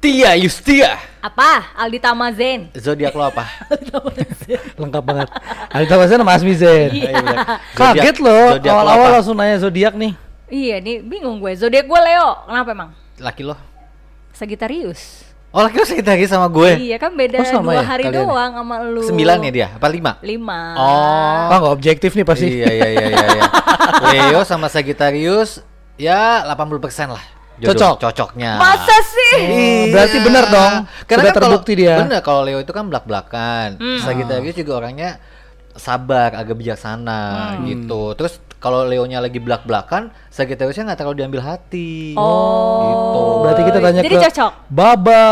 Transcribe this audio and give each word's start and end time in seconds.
Tia 0.00 0.32
Yustia. 0.40 0.96
Apa? 1.20 1.76
Aldi 1.76 2.00
Tamazen. 2.00 2.72
Zodiak 2.72 3.12
lo 3.12 3.28
apa? 3.28 3.44
Lengkap 4.80 5.04
banget. 5.04 5.28
Alita 5.68 6.00
Masnya 6.00 6.24
Mas 6.24 6.40
Mizen. 6.40 6.88
Iya. 6.88 7.12
Iya, 7.12 7.20
bener. 7.20 7.38
Kaget 7.76 8.16
lo 8.24 8.56
awal-awal 8.56 9.12
apa? 9.12 9.16
langsung 9.20 9.36
nanya 9.36 9.60
zodiak 9.60 9.92
nih. 9.92 10.16
Iya 10.48 10.80
nih, 10.80 11.04
bingung 11.04 11.36
gue. 11.36 11.52
Zodiak 11.52 11.84
gue 11.84 12.00
Leo. 12.00 12.48
Kenapa 12.48 12.68
emang? 12.72 12.90
Laki 13.20 13.44
lo. 13.44 13.60
Sagitarius. 14.32 15.28
Oh 15.52 15.60
laki 15.60 15.76
lo 15.76 15.84
sekitaris 15.84 16.32
sama 16.32 16.48
gue. 16.48 16.80
Iya 16.80 16.96
kan 16.96 17.12
beda 17.12 17.42
Oh, 17.42 17.44
sama 17.44 17.76
dua 17.76 17.82
ya 17.82 17.84
hari 17.84 18.04
kalian 18.08 18.24
doang 18.24 18.52
sama 18.56 18.74
lu. 18.80 19.04
Sembilan 19.04 19.36
ya 19.44 19.50
dia? 19.52 19.68
Apa 19.76 19.92
lima? 19.92 20.16
Lima. 20.24 20.60
Oh. 20.80 21.44
Wah 21.52 21.56
nggak 21.60 21.74
objektif 21.76 22.16
nih 22.16 22.24
pasti. 22.24 22.48
Iya 22.48 22.70
iya 22.72 22.88
iya 22.88 23.06
iya. 23.12 23.26
iya. 23.36 23.42
Leo 24.32 24.40
sama 24.48 24.72
Sagittarius 24.72 25.60
ya 26.00 26.40
80% 26.48 27.12
lah. 27.12 27.39
Cocok. 27.62 27.94
Cocoknya. 28.00 28.56
Masa 28.56 28.96
sih? 29.02 29.36
Oh, 29.42 29.84
berarti 29.90 30.16
benar 30.20 30.44
dong. 30.46 30.72
Karena 31.04 31.20
Sudah 31.20 31.20
kan 31.26 31.34
kalau- 31.34 31.44
terbukti 31.52 31.72
dia. 31.74 31.94
Bener 32.00 32.20
kalau 32.20 32.40
Leo 32.40 32.58
itu 32.58 32.70
kan 32.70 32.84
belak-belakan. 32.86 33.76
Hmm. 33.76 34.00
Sagittarius 34.00 34.54
juga 34.54 34.72
orangnya 34.78 35.20
sabar, 35.72 36.34
agak 36.34 36.54
bijaksana 36.54 37.56
Hmm. 37.56 37.64
gitu. 37.64 38.12
Terus 38.14 38.32
kalau 38.56 38.84
Leonya 38.84 39.18
lagi 39.18 39.38
belak-belakan, 39.38 40.12
Sagittariusnya 40.28 40.84
nggak 40.86 40.98
terlalu 40.98 41.16
diambil 41.18 41.40
hati. 41.42 42.12
Oh. 42.14 42.80
Gitu. 42.82 43.20
Berarti 43.40 43.62
kita 43.64 43.78
tanya 43.78 44.00
Jadi 44.00 44.14
ke 44.14 44.24
cocok. 44.26 44.52
Baba. 44.68 45.24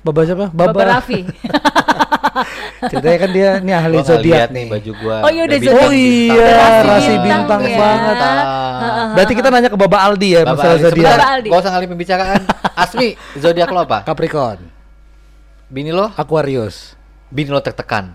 Baba 0.00 0.20
siapa? 0.22 0.46
Baba. 0.48 0.70
Baba 0.70 0.82
Raffi. 0.90 1.20
Ceritanya 2.90 3.18
kan 3.18 3.30
dia 3.30 3.48
ini 3.58 3.72
ahli 3.72 3.96
zodiak 4.00 4.48
nih. 4.48 4.66
baju 4.68 4.92
gua. 4.96 5.16
Oh, 5.20 5.30
iya, 5.30 5.42
udah 5.42 5.52
bintang- 5.54 5.76
zodiak. 5.76 5.86
Oh 5.86 5.92
iya, 5.92 6.48
Rasi 6.48 6.86
rasi 6.86 7.12
bintang 7.14 7.40
bintang 7.42 7.62
ya. 7.62 7.78
banget. 7.78 8.14
Bintang. 8.14 8.36
Berarti 9.12 9.32
kita 9.34 9.48
nanya 9.48 9.68
ke 9.68 9.76
Baba 9.76 9.98
Aldi 10.02 10.28
ya 10.30 10.40
Bapak 10.42 10.52
masalah 10.54 10.76
zodiak. 10.76 10.92
sebentar, 10.92 11.12
Baba 11.14 11.28
Aldi. 11.30 11.48
Gak 11.48 11.58
usah 11.58 11.70
ngalih 11.70 11.88
pembicaraan. 11.88 12.40
Asmi, 12.74 13.08
zodiak 13.34 13.68
lo 13.68 13.80
apa? 13.82 13.98
Capricorn, 14.02 14.60
Bini 15.66 15.90
lo? 15.90 16.08
Aquarius. 16.10 16.96
Bini 17.28 17.48
lo 17.48 17.58
tertekan. 17.58 18.12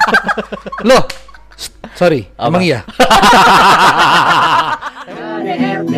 Loh, 0.88 1.04
s- 1.52 1.68
sorry, 1.94 2.28
Apa? 2.32 2.46
emang 2.46 2.62
iya? 2.62 2.80
KDRT 5.02 5.94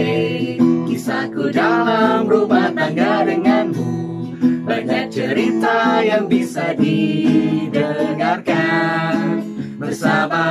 Kisahku 0.84 1.50
dalam 1.50 2.24
rumah 2.24 2.70
tangga 2.70 3.22
denganmu 3.22 3.41
Banyak 4.82 5.14
cerita 5.14 6.02
yang 6.02 6.26
bisa 6.26 6.74
didengarkan 6.74 9.38
Bersama 9.78 10.42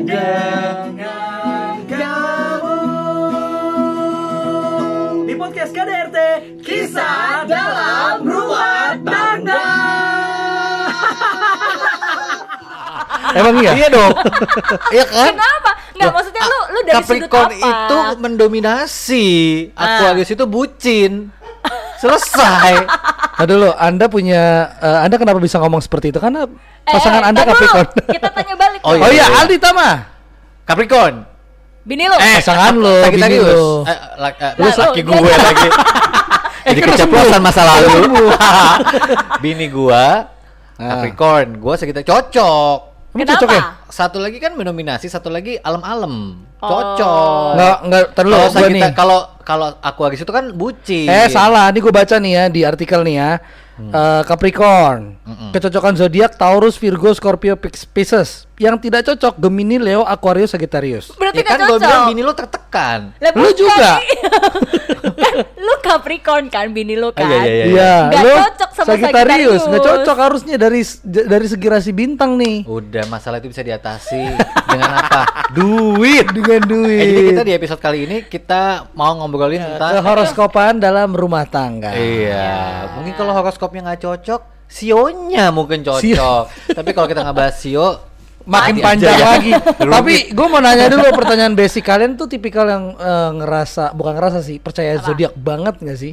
dengan 0.00 1.76
kamu 1.84 2.80
Di 5.28 5.36
podcast 5.36 5.76
KDRT 5.76 6.16
Kisah 6.64 7.44
dalam 7.44 8.24
rumah 8.24 8.96
tangga 9.04 9.68
Emang 13.44 13.60
iya? 13.60 13.76
iya 13.76 13.92
dong. 13.92 14.16
Iya 14.88 15.04
kan? 15.04 15.36
Kenapa? 15.36 15.76
Nggak, 15.92 16.16
maksudnya 16.16 16.48
lu 16.48 16.60
lu 16.70 16.78
dari 16.86 17.02
sudut 17.04 17.28
Capricorn 17.28 17.52
apa? 17.52 17.60
itu 17.60 17.98
mendominasi. 18.24 19.26
Ah. 19.76 20.00
Aquarius 20.00 20.32
itu 20.32 20.48
bucin. 20.48 21.28
Selesai. 22.00 22.88
Nah 23.34 23.44
dulu, 23.44 23.68
Anda 23.72 24.06
punya, 24.06 24.42
eh, 24.78 24.98
Anda 25.02 25.16
kenapa 25.16 25.38
bisa 25.38 25.58
ngomong 25.58 25.78
seperti 25.78 26.08
itu? 26.08 26.18
Karena 26.18 26.46
pasangan 26.82 27.22
Eh, 27.22 27.28
Anda 27.28 27.40
tar 27.40 27.46
dulu. 27.48 27.58
Capricorn. 27.58 27.88
Kita 28.08 28.28
tanya 28.30 28.54
balik. 28.54 28.78
Oh, 28.80 28.92
dong. 28.92 29.02
Oh 29.02 29.10
iya, 29.10 29.26
iya. 29.26 29.38
Aldi 29.42 29.56
Tama. 29.58 29.88
Capricorn. 30.62 31.14
Bini 31.82 32.04
lu. 32.06 32.16
Eh, 32.16 32.38
Pasangan 32.38 32.72
lo, 32.72 32.94
bini 32.94 33.04
Sagittarius. 33.04 33.44
lo. 33.50 33.68
Eh, 33.84 33.98
lak- 34.16 34.40
eh, 34.40 34.52
laki 34.56 35.00
lu, 35.02 35.10
gue 35.12 35.18
dia- 35.20 35.42
lagi. 35.42 35.68
Jadi 36.64 36.80
kan 36.80 36.88
keceplosan 36.96 37.40
masa 37.42 37.62
lalu. 37.62 38.24
Bini 39.44 39.68
gua 39.68 40.32
Ah. 40.74 40.96
Capricorn, 40.96 41.60
gua 41.60 41.76
sekitar 41.76 42.02
cocok. 42.02 42.93
Emang 43.14 43.30
Kenapa? 43.30 43.46
cocok 43.46 43.50
ya? 43.54 43.62
Satu 43.86 44.18
lagi 44.18 44.42
kan 44.42 44.58
mendominasi, 44.58 45.06
satu 45.06 45.30
lagi 45.30 45.54
alam-alam. 45.56 46.34
Oh. 46.58 46.66
Cocok. 46.66 47.46
Nggak, 47.54 47.76
nggak, 47.86 48.02
tar 48.10 48.22
dulu, 48.26 48.34
Kalau 48.34 48.48
gua 48.50 48.58
Sagitta- 48.58 48.74
nih. 48.74 48.92
kalau 48.92 49.18
kalau 49.46 49.68
Aquarius 49.78 50.20
itu 50.20 50.32
kan 50.34 50.50
bucin. 50.50 51.06
Eh 51.06 51.30
salah, 51.30 51.70
ini 51.70 51.78
gue 51.78 51.94
baca 51.94 52.16
nih 52.18 52.32
ya 52.32 52.44
di 52.50 52.60
artikel 52.66 53.06
nih 53.06 53.14
ya. 53.14 53.30
Eh, 53.74 54.22
Capricorn, 54.22 55.14
Mm-mm. 55.20 55.50
kecocokan 55.50 55.94
zodiak 55.94 56.34
Taurus, 56.34 56.74
Virgo, 56.74 57.10
Scorpio, 57.10 57.54
Pisces. 57.90 58.50
Yang 58.54 58.86
tidak 58.86 59.02
cocok 59.02 59.34
Gemini, 59.36 59.76
Leo, 59.76 60.02
Aquarius, 60.02 60.54
Sagittarius. 60.54 61.10
Berarti 61.12 61.42
Ya 61.42 61.44
kan 61.44 61.58
gue 61.60 61.78
bilang 61.78 62.06
bini 62.06 62.22
lo 62.22 62.32
tertekan. 62.32 63.10
Lah, 63.18 63.30
Lu 63.34 63.50
juga? 63.50 63.98
kan 65.24 65.34
lu 65.54 65.74
Capricorn 65.80 66.46
kan 66.46 66.70
bini 66.70 66.94
lu 66.94 67.10
kan. 67.10 67.26
iya, 67.26 67.42
iya, 67.42 67.64
Iya, 67.66 67.94
Nggak 68.08 68.22
lo 68.22 68.34
cocok 68.40 68.70
sama 68.70 68.86
Sagittarius, 68.88 69.10
Sagittarius. 69.10 69.62
nggak 69.66 69.82
cocok 69.82 70.16
harusnya 70.16 70.56
dari 70.56 70.80
dari 71.02 71.46
segi 71.46 71.66
rasi 71.66 71.90
bintang 71.90 72.38
nih. 72.38 72.62
Udah 72.64 73.04
masalah 73.06 73.38
itu 73.38 73.50
bisa 73.50 73.60
diatasi 73.60 74.22
dengan 74.70 74.90
apa? 74.96 75.22
Duit. 75.50 76.26
Dengan 76.30 76.60
duit. 76.62 77.00
Eh, 77.00 77.10
jadi 77.10 77.22
kita 77.30 77.42
di 77.42 77.52
episode 77.54 77.80
kali 77.80 77.98
ini 78.06 78.16
kita 78.22 78.86
mau 78.94 79.18
ngobrolin 79.18 79.60
tentang 79.60 79.98
Kehoroskopan 79.98 80.78
dalam 80.78 81.10
rumah 81.10 81.42
tangga. 81.44 81.90
Iya, 81.90 82.86
mungkin 82.94 83.12
kalau 83.14 83.34
horoskopnya 83.34 83.82
nggak 83.84 84.00
cocok, 84.00 84.40
sionya 84.66 85.50
mungkin 85.50 85.82
cocok. 85.82 86.02
Sio. 86.02 86.46
Tapi 86.70 86.90
kalau 86.90 87.06
kita 87.06 87.22
nggak 87.22 87.36
bahas 87.36 87.56
sio, 87.56 88.13
Makin 88.44 88.76
mati 88.76 88.80
panjang 88.84 89.12
aja 89.16 89.20
ya. 89.20 89.26
lagi. 89.36 89.52
Tapi 89.96 90.14
gue 90.36 90.46
mau 90.48 90.60
nanya 90.60 90.86
dulu 90.92 91.04
pertanyaan 91.16 91.56
basic 91.56 91.84
kalian 91.84 92.16
tuh 92.20 92.28
tipikal 92.28 92.68
yang 92.68 92.92
eh, 92.96 93.30
ngerasa 93.40 93.96
bukan 93.96 94.12
ngerasa 94.16 94.44
sih 94.44 94.60
percaya 94.60 95.00
zodiak 95.00 95.32
banget 95.36 95.80
nggak 95.80 95.98
sih? 95.98 96.12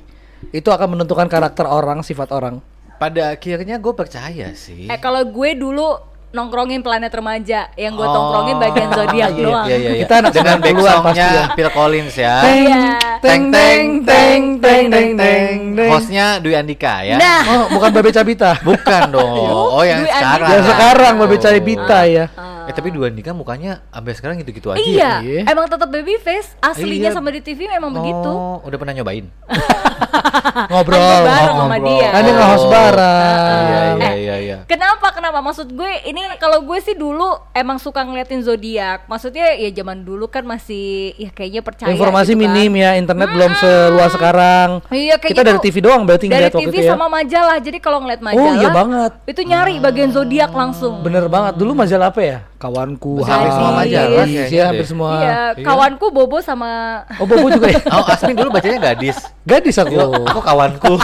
Itu 0.50 0.72
akan 0.72 0.98
menentukan 0.98 1.28
karakter 1.28 1.68
orang, 1.68 2.02
sifat 2.02 2.32
orang. 2.34 2.64
Pada 2.98 3.36
akhirnya 3.36 3.78
gue 3.82 3.94
percaya 3.94 4.54
sih. 4.56 4.88
Eh 4.88 5.00
kalau 5.02 5.22
gue 5.28 5.50
dulu 5.58 6.11
nongkrongin 6.32 6.80
planet 6.80 7.12
remaja, 7.12 7.68
yang 7.76 7.94
gue 7.94 8.02
Oh. 8.02 8.12
tongkrongin 8.12 8.58
bagian 8.58 8.90
zodiak 8.90 9.32
Iya, 9.34 9.42
doang. 9.42 9.66
Iya, 9.68 9.76
iya, 9.76 9.90
iya. 9.90 10.02
Kita 10.02 10.14
anak 10.18 10.32
dengan 10.32 10.58
90-an 10.58 10.64
back 10.64 10.76
pasti 10.82 10.92
songnya 10.92 11.28
ya. 11.30 11.46
Phil 11.52 11.70
Collins 11.70 12.16
ya. 12.16 12.36
Iya. 12.42 12.84
Teng 13.20 13.44
teng 13.48 13.88
teng 14.02 14.42
teng 14.58 14.86
teng 14.88 15.10
teng. 15.16 15.60
teng. 15.76 15.90
Hostnya 15.90 16.40
Dwi 16.40 16.54
Andika 16.54 16.96
ya. 17.02 17.16
Nah, 17.16 17.42
Oh, 17.44 17.66
bukan 17.70 17.90
Babe 17.92 18.10
Cabita. 18.10 18.52
Bukan 18.62 19.02
dong. 19.10 19.30
Oh 19.72 19.84
yang 19.84 20.02
Dwi 20.02 20.10
sekarang. 20.10 20.50
Yang 20.50 20.64
sekarang 20.68 21.14
Babe 21.18 21.32
Oh. 21.32 21.40
Cabita 21.40 22.00
ya. 22.06 22.26
Eh 22.72 22.74
tapi 22.74 22.88
Dwi 22.88 23.04
Andika 23.06 23.36
mukanya 23.36 23.84
sampai 23.86 24.16
sekarang 24.16 24.40
gitu-gitu 24.40 24.72
aja. 24.72 24.80
iya, 24.80 25.12
iya. 25.20 25.44
emang 25.44 25.68
tetap 25.68 25.92
baby 25.92 26.16
face. 26.18 26.56
Aslinya 26.58 27.12
Iya. 27.12 27.12
sama 27.12 27.28
di 27.28 27.44
TV 27.44 27.68
memang 27.68 27.92
begitu. 27.92 28.32
Oh, 28.32 28.64
udah 28.64 28.78
pernah 28.80 28.96
nyobain? 28.96 29.28
Ngobrol. 30.72 31.00
Bareng 31.22 31.28
ngomong. 31.50 31.60
sama 31.62 31.76
ngobrol. 31.78 31.88
dia. 31.92 32.08
Kan 32.10 32.22
dia 32.22 32.34
nge-host 32.34 32.68
bareng. 32.68 33.28
Iya, 33.62 33.82
iya, 33.92 34.08
Eh, 34.08 34.16
iya, 34.18 34.36
iya. 34.38 34.58
Kenapa? 34.66 35.08
Kenapa? 35.12 35.40
Maksud 35.42 35.68
gue 35.70 35.92
ini 36.06 36.22
kalau 36.38 36.60
gue 36.62 36.80
sih 36.80 36.94
dulu 36.94 37.24
emang 37.52 37.76
suka 37.76 38.02
ngeliatin 38.02 38.40
zodiak. 38.42 39.04
Maksudnya 39.06 39.52
ya 39.54 39.70
zaman 39.74 40.02
dulu 40.02 40.28
kan 40.28 40.44
masih 40.44 41.12
ya 41.16 41.30
kayaknya 41.30 41.62
percaya. 41.62 41.92
Informasi 41.92 42.34
gitu 42.34 42.40
kan. 42.40 42.44
minim 42.48 42.72
ya, 42.74 42.96
internet 42.96 43.28
belum 43.30 43.52
seluas 43.54 44.12
sekarang. 44.12 44.70
Iya, 44.88 45.16
kayak 45.18 45.32
Kita 45.32 45.42
gitu. 45.42 45.50
dari 45.50 45.60
TV 45.62 45.76
doang 45.82 46.02
berarti 46.04 46.26
Dari 46.26 46.34
ngeliat 46.38 46.54
waktu 46.54 46.64
TV 46.66 46.74
itu 46.74 46.82
ya. 46.82 46.90
sama 46.90 47.08
majalah. 47.08 47.58
Jadi 47.60 47.78
kalau 47.80 48.00
ngeliat 48.00 48.22
Oh 48.22 48.26
majalah, 48.26 48.56
iya 48.56 48.70
banget. 48.72 49.12
itu 49.26 49.42
nyari 49.44 49.74
bagian 49.78 50.10
zodiak 50.10 50.52
langsung. 50.52 51.00
Bener 51.02 51.28
banget. 51.28 51.54
Dulu 51.58 51.72
majalah 51.74 52.08
apa 52.08 52.22
ya? 52.22 52.38
Kawanku. 52.62 53.26
Hampir 53.26 53.50
semua 53.50 53.72
majalah 53.74 54.22
Iya, 54.22 54.46
kayaknya 54.46 54.62
hampir 54.64 54.80
deh. 54.80 54.88
semua. 54.88 55.12
Iya, 55.18 55.40
kawanku 55.60 56.06
Bobo 56.08 56.38
sama 56.40 56.70
Oh, 57.18 57.26
Bobo 57.26 57.50
juga 57.50 57.68
ya? 57.68 57.82
Oh, 57.96 58.06
Asmin 58.06 58.38
dulu 58.38 58.50
bacanya 58.52 58.78
gadis. 58.88 59.18
Gadis 59.42 59.76
aku. 59.76 59.98
Yo, 59.98 60.06
aku 60.22 60.40
kawanku. 60.40 60.94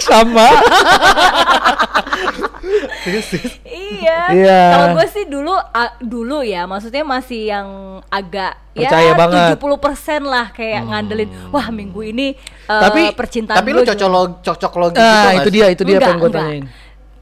Sama. 0.00 0.48
iya. 3.64 4.18
Iya. 4.30 4.60
Kalau 4.70 4.86
gue 4.94 5.06
sih 5.08 5.24
dulu 5.24 5.52
a- 5.54 5.96
dulu 5.98 6.40
ya, 6.40 6.64
maksudnya 6.64 7.04
masih 7.04 7.40
yang 7.46 7.68
agak 8.08 8.56
Percaya 8.72 9.10
ya 9.10 9.14
banget. 9.14 9.58
70% 9.58 10.22
lah 10.24 10.46
kayak 10.50 10.86
ngandelin. 10.86 11.28
Wah, 11.50 11.68
minggu 11.68 12.00
ini 12.06 12.32
eh, 12.64 12.80
Tapi- 12.80 13.12
percintaan 13.12 13.58
Tapi 13.58 13.70
lu 13.70 13.82
cocok 13.82 14.08
gimana?" 14.08 14.40
cocok 14.40 14.72
logi 14.74 14.96
Nah, 14.96 15.04
gitu 15.04 15.18
itu 15.18 15.28
nggak 15.34 15.50
dia, 15.50 15.66
itu 15.68 15.82
dia 15.84 15.98
pengen 15.98 16.16
gue 16.16 16.28
enggak. 16.28 16.42
tanyain. 16.42 16.64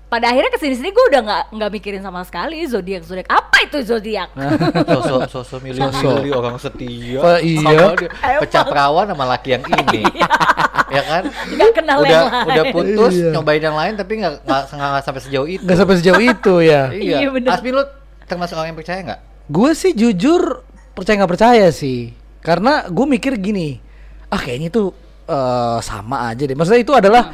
Pada 0.06 0.30
akhirnya 0.30 0.48
ke 0.48 0.58
sini 0.58 0.74
sini 0.74 0.88
gue 0.88 1.04
udah 1.04 1.20
nggak 1.20 1.42
nggak 1.50 1.70
mikirin 1.72 1.98
sama 1.98 2.22
sekali 2.22 2.62
zodiak 2.62 3.02
zodiak 3.02 3.26
apa 3.26 3.56
itu 3.60 3.82
zodiak. 3.82 4.30
sosok 4.88 5.20
sosok 5.26 5.58
milih 5.60 5.82
Sosok. 5.82 6.22
milih 6.22 6.32
orang 6.32 6.56
setia 6.56 7.18
Oh, 7.18 7.34
iya. 7.36 7.90
pecah 8.38 8.62
perawan 8.62 9.04
sama 9.04 9.26
laki 9.26 9.48
yang 9.52 9.64
ini 9.66 10.06
ya 10.94 11.02
kan 11.02 11.22
Nggak 11.26 11.70
kenal 11.74 11.98
udah 12.00 12.06
yang 12.08 12.26
lain. 12.28 12.46
udah 12.46 12.64
putus 12.70 13.12
Iya. 13.12 13.30
nyobain 13.34 13.58
yang 13.60 13.74
lain 13.74 13.92
tapi 13.94 14.12
nggak 14.16 14.34
nggak 14.42 14.62
nggak 14.70 15.02
sampai 15.02 15.20
sejauh 15.20 15.48
itu 15.48 15.62
Gak 15.64 15.76
sampai 15.76 15.94
sejauh 15.96 16.22
itu 16.22 16.54
ya. 16.60 16.82
iya 16.94 17.16
Iya, 17.20 17.28
bener. 17.28 17.50
Asmi 17.50 17.70
lu 17.70 17.82
termasuk 18.24 18.54
orang 18.54 18.70
yang 18.70 18.78
percaya 18.78 19.00
nggak 19.02 19.20
Gue 19.46 19.70
sih 19.72 19.90
jujur 19.90 20.62
percaya 20.92 21.18
nggak 21.18 21.32
percaya 21.32 21.66
sih. 21.70 22.14
Karena 22.38 22.86
gue 22.86 23.06
mikir 23.08 23.34
gini, 23.36 23.82
ah 24.26 24.38
kayaknya 24.38 24.70
itu 24.70 24.94
eh, 25.26 25.78
sama 25.80 26.30
aja 26.30 26.42
deh. 26.42 26.54
Maksudnya 26.54 26.78
itu 26.78 26.90
adalah 26.90 27.30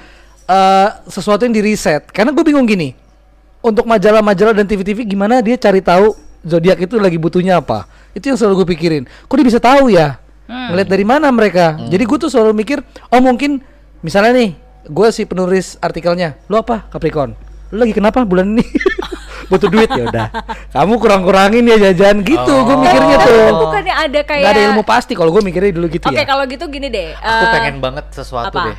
eh, 0.49 0.89
sesuatu 1.11 1.45
yang 1.47 1.55
di 1.55 1.63
riset. 1.63 2.09
Karena 2.11 2.31
gue 2.35 2.45
bingung 2.45 2.67
gini, 2.67 2.95
untuk 3.63 3.87
majalah-majalah 3.87 4.57
dan 4.57 4.67
TV-TV 4.67 5.07
gimana 5.07 5.39
dia 5.41 5.55
cari 5.59 5.79
tahu 5.79 6.15
zodiak 6.43 6.83
itu 6.83 6.99
lagi 6.99 7.19
butuhnya 7.21 7.63
apa? 7.63 7.87
Itu 8.13 8.31
yang 8.33 8.39
selalu 8.39 8.63
gue 8.65 8.69
pikirin. 8.77 9.03
Kok 9.27 9.35
dia 9.39 9.47
bisa 9.47 9.61
tahu 9.63 9.93
ya? 9.93 10.19
Ngeliat 10.53 10.89
dari 10.91 11.05
mana 11.07 11.33
mereka? 11.33 11.81
Jadi 11.89 12.03
gue 12.05 12.19
tuh 12.19 12.29
selalu 12.29 12.53
mikir, 12.53 12.79
oh 13.09 13.21
mungkin 13.25 13.63
misalnya 14.03 14.35
nih 14.35 14.51
gue 14.83 15.09
si 15.15 15.23
penulis 15.23 15.79
artikelnya 15.79 16.35
lu 16.51 16.59
apa 16.59 16.91
Capricorn 16.91 17.39
lu 17.71 17.79
lagi 17.79 17.95
kenapa 17.95 18.27
bulan 18.27 18.59
ini 18.59 18.67
butuh 19.51 19.71
duit 19.71 19.87
ya 19.95 20.11
udah 20.11 20.27
kamu 20.75 20.99
kurang-kurangin 20.99 21.63
ya 21.71 21.77
jajan 21.91 22.27
gitu 22.27 22.55
gue 22.67 22.77
mikirnya 22.83 23.17
Oh, 23.23 23.23
tuh 23.23 23.39
tapi 23.39 23.63
bukannya 23.63 23.95
ada 23.95 24.21
kayak 24.27 24.43
nggak 24.43 24.55
ada 24.59 24.63
ilmu 24.75 24.83
pasti 24.83 25.13
kalau 25.15 25.31
gue 25.31 25.43
mikirnya 25.47 25.71
dulu 25.71 25.87
gitu 25.87 26.11
Oke, 26.11 26.19
ya 26.19 26.27
kalau 26.27 26.45
gitu 26.51 26.65
gini 26.67 26.89
deh. 26.91 27.15
Aku 27.15 27.45
eh, 27.47 27.53
pengen 27.55 27.77
banget 27.79 28.05
sesuatu 28.11 28.51
apa? 28.51 28.75
deh. 28.75 28.77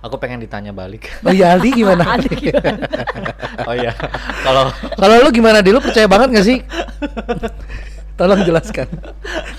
Aku 0.00 0.16
pengen 0.16 0.38
ditanya 0.38 0.70
balik. 0.70 1.08
oh 1.20 1.30
iya 1.30 1.52
Aldi 1.52 1.70
gimana 1.72 2.02
Aldi 2.14 2.30
gimana? 2.32 2.78
oh 3.64 3.74
iya. 3.74 3.92
Kalau 4.42 4.62
kalau 4.94 5.14
lu 5.20 5.30
gimana 5.30 5.58
di 5.60 5.70
lu 5.70 5.80
percaya 5.80 6.04
banget 6.04 6.28
gak 6.34 6.46
sih 6.46 6.58
tolong 8.16 8.40
jelaskan 8.42 8.88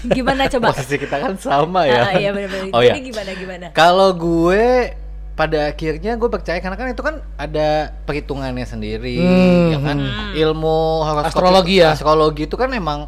gimana 0.04 0.50
coba? 0.50 0.74
posisi 0.74 0.98
kita 0.98 1.18
kan 1.18 1.34
sama 1.38 1.86
ya. 1.86 2.02
Ah, 2.04 2.14
iya 2.16 2.30
benar-benar. 2.32 2.74
Oh 2.74 2.82
iya. 2.82 2.94
Jadi 2.94 3.02
gimana 3.06 3.32
gimana? 3.34 3.66
Kalau 3.72 4.10
gue 4.12 4.98
pada 5.34 5.70
akhirnya 5.70 6.18
gue 6.18 6.26
percaya 6.28 6.58
karena 6.58 6.74
kan 6.74 6.90
itu 6.90 7.02
kan 7.02 7.22
ada 7.38 7.94
perhitungannya 8.04 8.66
sendiri, 8.66 9.22
Hmm, 9.22 9.70
ya 9.70 9.80
kan. 9.80 9.98
Hmm. 10.02 10.34
Ilmu 10.34 10.78
horoskop 11.06 11.30
Astrologi 11.30 11.78
ya? 11.78 11.94
Astrologi 11.94 12.50
itu 12.50 12.58
kan 12.58 12.66
memang 12.68 13.06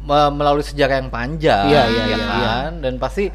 me- 0.00 0.32
melalui 0.32 0.62
sejarah 0.62 1.02
yang 1.02 1.10
panjang, 1.10 1.66
Iya, 1.66 1.82
iya, 1.90 2.02
ya 2.04 2.14
iya, 2.14 2.18
kan. 2.22 2.70
Dan 2.78 3.02
pasti 3.02 3.26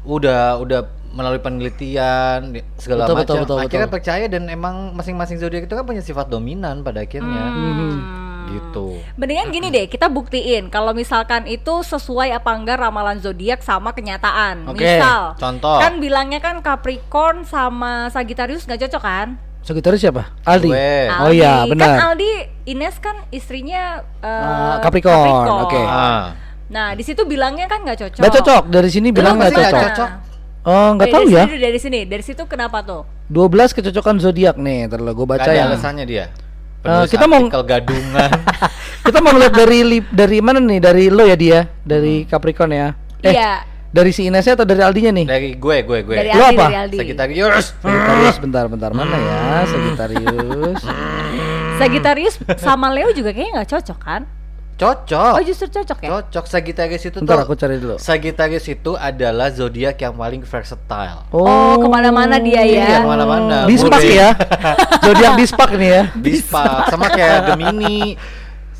udah 0.00 0.56
udah 0.56 0.80
melalui 1.10 1.38
penelitian 1.38 2.50
di- 2.50 2.64
segala 2.76 3.04
Betul, 3.04 3.14
macam. 3.16 3.34
betul, 3.36 3.38
betul, 3.40 3.58
akhirnya 3.60 3.84
betul. 3.84 3.96
percaya 3.96 4.24
dan 4.26 4.42
emang 4.46 4.74
masing-masing 4.92 5.36
zodiak 5.36 5.64
itu 5.64 5.72
kan 5.72 5.82
punya 5.82 6.00
sifat 6.00 6.26
dominan 6.26 6.80
pada 6.80 7.00
akhirnya. 7.00 7.44
Hmm. 7.44 7.98
Gitu. 8.46 8.98
Mendingan 9.14 9.48
gini 9.48 9.68
deh, 9.68 9.86
kita 9.86 10.06
buktiin 10.06 10.66
kalau 10.68 10.90
misalkan 10.90 11.46
itu 11.46 11.70
sesuai 11.80 12.30
apa 12.32 12.50
enggak 12.50 12.78
ramalan 12.78 13.14
zodiak 13.16 13.60
sama 13.60 13.90
kenyataan. 13.90 14.66
Oke, 14.66 14.82
Misal, 14.82 15.34
contoh. 15.36 15.78
kan 15.78 15.98
bilangnya 15.98 16.38
kan 16.38 16.58
Capricorn 16.58 17.42
sama 17.42 18.06
Sagittarius 18.08 18.66
nggak 18.66 18.86
cocok 18.86 19.02
kan? 19.02 19.28
Sagittarius 19.60 20.00
siapa 20.00 20.32
Aldi 20.42 20.66
Gue. 20.66 21.04
oh 21.20 21.28
iya 21.28 21.62
Aldi. 21.62 21.70
benar 21.70 21.86
Kan 21.86 21.98
Aldi 22.10 22.32
Ines 22.66 22.96
kan 22.96 23.12
istrinya 23.28 24.00
eh, 24.18 24.26
Ah, 24.26 24.80
Capricorn, 24.80 25.46
oke. 25.62 25.76
Ah. 25.78 26.32
Nah, 26.66 26.94
di 26.94 27.02
situ 27.02 27.22
bilangnya 27.22 27.66
kan 27.66 27.82
nggak 27.82 27.98
cocok. 27.98 28.18
Nggak 28.18 28.34
cocok 28.40 28.62
dari 28.66 28.88
sini 28.88 29.12
bilang 29.12 29.36
nggak 29.36 29.52
cocok. 29.52 29.82
cocok? 29.84 30.10
Oh 30.62 30.92
nggak 30.92 31.08
Eh, 31.08 31.12
tahu 31.12 31.24
dari 31.24 31.32
ya. 31.32 31.42
Sini, 31.42 31.58
dari 31.58 31.78
sini, 31.78 32.00
dari 32.04 32.22
situ 32.22 32.42
kenapa 32.44 32.80
tuh? 32.80 33.02
12 33.26 33.72
kecocokan 33.72 34.18
zodiak 34.18 34.56
nih, 34.56 34.86
terlalu 34.86 35.12
gue 35.14 35.26
baca 35.30 35.48
ya. 35.48 35.64
alasannya 35.66 36.04
dia. 36.04 36.24
Eh, 36.26 36.32
Penulis 36.82 37.08
kita 37.08 37.24
mau- 37.24 37.48
gadungan. 37.62 38.30
Kita 39.00 39.18
mau 39.18 39.32
ngeliat 39.32 39.50
dari 39.50 39.80
dari 40.06 40.38
mana 40.38 40.60
nih? 40.60 40.78
Dari 40.78 41.04
lo 41.08 41.24
ya 41.24 41.34
dia, 41.34 41.60
dari 41.80 42.24
Capricorn 42.24 42.70
ya. 42.70 42.88
Eh, 43.18 43.32
Iya. 43.32 43.64
dari 43.90 44.12
si 44.12 44.22
Inesnya 44.22 44.54
atau 44.54 44.62
dari 44.62 44.80
Aldinya 44.80 45.10
nih? 45.10 45.26
dari 45.26 45.50
gue, 45.54 45.76
gue, 45.82 45.98
gue. 46.02 46.14
Dari 46.14 46.30
Lu 46.30 46.38
Aldi, 46.38 46.54
apa? 46.54 46.62
dari 46.62 46.76
Aldi. 46.78 46.96
Sagittarius. 47.00 47.66
Sagittarius 47.82 48.36
bentar 48.38 48.64
bentar 48.66 48.90
mana 48.92 49.16
ya 49.16 49.40
Sagittarius 49.66 50.80
Sagittarius 51.74 52.34
sama 52.56 52.88
Leo 52.88 53.08
juga 53.10 53.32
kayaknya 53.32 53.52
nggak 53.56 53.70
cocok 53.70 53.98
kan? 53.98 54.22
Cocok. 54.80 55.32
Oh, 55.36 55.42
justru 55.44 55.68
cocok 55.68 55.98
ya? 56.00 56.08
Cocok 56.08 56.44
Sagittarius 56.48 57.04
itu 57.04 57.20
Bentar 57.20 57.44
tuh. 57.44 57.44
aku 57.44 57.52
cari 57.52 57.76
dulu 57.76 58.00
Sagittarius 58.00 58.64
itu 58.64 58.96
adalah 58.96 59.52
zodiak 59.52 60.00
yang 60.00 60.16
paling 60.16 60.40
versatile. 60.40 61.20
Oh, 61.36 61.76
ke 61.76 61.84
mana-mana 61.84 62.40
dia 62.40 62.64
ya. 62.64 62.88
Iya, 62.88 62.98
ke 63.04 63.08
mana-mana. 63.12 63.68
Bispak 63.68 64.00
ya 64.00 64.32
Zodiak 65.04 65.36
Bispak 65.36 65.70
nih 65.76 65.90
ya 65.92 66.02
Bispak 66.16 66.88
sama 66.88 67.12
kayak 67.12 67.52
Gemini. 67.52 68.16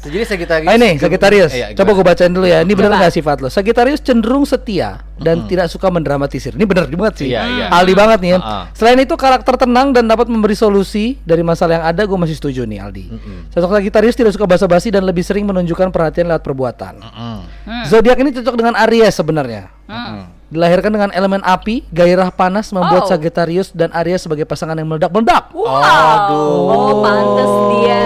Jadi 0.00 0.25
Sagittarius. 0.25 0.69
Ah, 0.73 0.76
ini 0.81 0.91
Sagittarius. 0.97 1.52
Iya, 1.52 1.67
Coba 1.76 1.93
gue 1.93 2.05
bacain 2.08 2.32
dulu 2.32 2.49
ya. 2.49 2.64
Ini 2.64 2.73
benar 2.73 2.97
nggak 2.97 3.12
sifat 3.20 3.44
lo? 3.44 3.52
Sagittarius 3.52 4.00
cenderung 4.00 4.49
setia 4.49 5.05
dan 5.20 5.44
tidak 5.44 5.69
suka 5.69 5.93
mendramatisir. 5.93 6.56
Ini 6.56 6.64
benar 6.64 6.88
banget 6.88 7.14
sih. 7.20 7.29
Iya, 7.29 7.43
iya. 7.44 7.67
Aldi 7.69 7.93
banget 7.93 8.19
nih 8.25 8.31
ya. 8.32 8.38
Ah, 8.41 8.49
ah. 8.49 8.64
Selain 8.73 8.97
itu 8.97 9.12
karakter 9.12 9.61
tenang 9.61 9.93
dan 9.93 10.08
dapat 10.08 10.32
memberi 10.32 10.56
solusi 10.56 11.20
dari 11.29 11.44
masalah 11.44 11.81
yang 11.81 11.85
ada. 11.85 12.02
Gue 12.08 12.17
masih 12.17 12.41
setuju 12.41 12.64
nih 12.64 12.81
Aldi. 12.81 13.05
Sosok 13.52 13.76
Sagittarius 13.76 14.17
tidak 14.17 14.32
suka 14.32 14.49
basa-basi 14.49 14.88
dan 14.88 15.05
lebih 15.05 15.20
sering 15.20 15.44
menunjukkan 15.44 15.93
perhatian 15.93 16.32
lewat 16.32 16.41
perbuatan. 16.41 16.94
Mm. 17.05 17.85
Zodiak 17.85 18.17
ini 18.25 18.32
cocok 18.41 18.56
dengan 18.56 18.75
Aries 18.81 19.12
sebenarnya. 19.12 19.69
Mm. 19.90 20.22
Dilahirkan 20.48 20.90
dengan 20.90 21.10
elemen 21.10 21.38
api, 21.40 21.87
gairah 21.88 22.31
panas 22.31 22.70
membuat 22.70 23.04
Oh. 23.04 23.08
Sagittarius 23.08 23.70
dan 23.70 23.90
Aries 23.92 24.19
sebagai 24.20 24.42
pasangan 24.42 24.75
yang 24.75 24.87
meledak-meledak. 24.87 25.50
Wow. 25.50 25.78
Aduh. 25.78 26.62
Oh, 26.66 26.94
pantes 27.00 27.50
dia. 27.72 28.02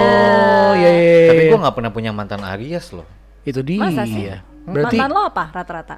Oh, 0.64 0.72
iya, 0.74 0.90
iya, 0.90 1.28
Tapi 1.28 1.40
iya. 1.40 1.50
gue 1.50 1.58
nggak 1.58 1.74
pernah 1.74 1.90
punya 1.90 2.10
mantan 2.10 2.40
Aries 2.42 2.88
loh. 2.90 3.04
itu 3.42 3.60
dia. 3.60 3.80
Masa 3.82 4.04
sih? 4.04 4.24
Berarti 4.64 4.96
Mantan 4.96 5.10
lo 5.10 5.20
apa 5.22 5.44
rata-rata? 5.52 5.96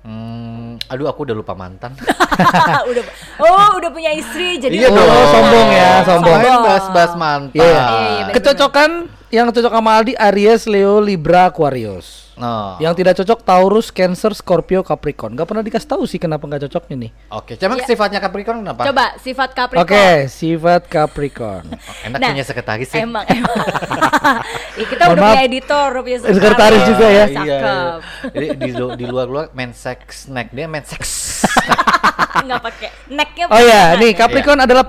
Hmm, 0.00 0.78
aduh 0.86 1.10
aku 1.10 1.26
udah 1.26 1.34
lupa 1.34 1.50
mantan. 1.52 1.98
udah 2.90 3.02
Oh, 3.36 3.70
udah 3.74 3.90
punya 3.90 4.14
istri 4.14 4.54
jadi 4.56 4.70
Iya 4.72 4.88
Oh, 4.88 4.94
dong. 4.94 5.26
sombong 5.28 5.68
ya, 5.68 5.90
sombong. 6.04 6.38
Main 6.38 6.58
bahas-bahas 6.62 7.12
mantan. 7.14 7.58
Iya. 7.58 7.66
Iya, 7.66 7.82
iya, 7.82 8.22
bener. 8.22 8.34
Kecocokan 8.38 8.90
yang 9.28 9.48
cocok 9.48 9.72
sama 9.72 9.90
Aldi 9.92 10.14
Aries, 10.14 10.64
Leo, 10.64 10.98
Libra, 10.98 11.46
Aquarius. 11.46 12.26
Nah, 12.36 12.76
Yang 12.76 13.00
tidak 13.00 13.14
cocok 13.16 13.38
Taurus, 13.42 13.88
Cancer, 13.88 14.28
Scorpio, 14.30 14.84
Capricorn. 14.84 15.32
Gak 15.32 15.48
pernah 15.48 15.64
dikasih 15.64 15.88
tahu 15.88 16.04
sih 16.04 16.16
kenapa 16.16 16.44
nggak 16.44 16.68
cocoknya 16.68 16.96
nih. 16.98 17.10
oke. 17.32 17.56
Cuman 17.56 17.76
Iya. 17.76 17.88
sifatnya 17.88 18.20
Capricorn 18.20 18.60
kenapa? 18.60 18.84
Coba 18.84 19.16
sifat 19.16 19.50
Capricorn. 19.50 19.88
Oke, 19.88 20.08
sifat 20.28 20.82
Capricorn. 20.84 21.64
Enak 22.04 22.18
Nah, 22.20 22.28
punya 22.30 22.44
sekretaris 22.44 22.86
sih. 22.86 23.00
Emang, 23.00 23.24
emang. 23.24 23.56
Ih, 24.80 24.84
kita 24.84 25.08
Mohon 25.08 25.16
udah 25.16 25.24
maaf. 25.24 25.32
punya 25.32 25.44
editor, 25.48 25.86
udah 25.88 26.02
punya 26.04 26.18
Sekretaris 26.20 26.82
juga 26.84 27.06
ya. 27.08 27.24
Iya, 27.24 27.40
iya. 27.40 27.60
Jadi 28.28 28.46
di 28.54 28.70
lu- 28.70 28.94
di 28.94 29.04
luar-luar 29.08 29.48
main 29.50 29.72
sex 29.72 30.28
snack 30.28 30.52
dia 30.52 30.68
main 30.68 30.84
sex. 30.84 31.40
Nggak 32.44 32.60
pakai 32.62 32.88
necknya. 33.08 33.44
Oh 33.48 33.56
ya, 33.58 33.96
nih. 33.96 34.12
Capricorn 34.12 34.60
adalah 34.60 34.84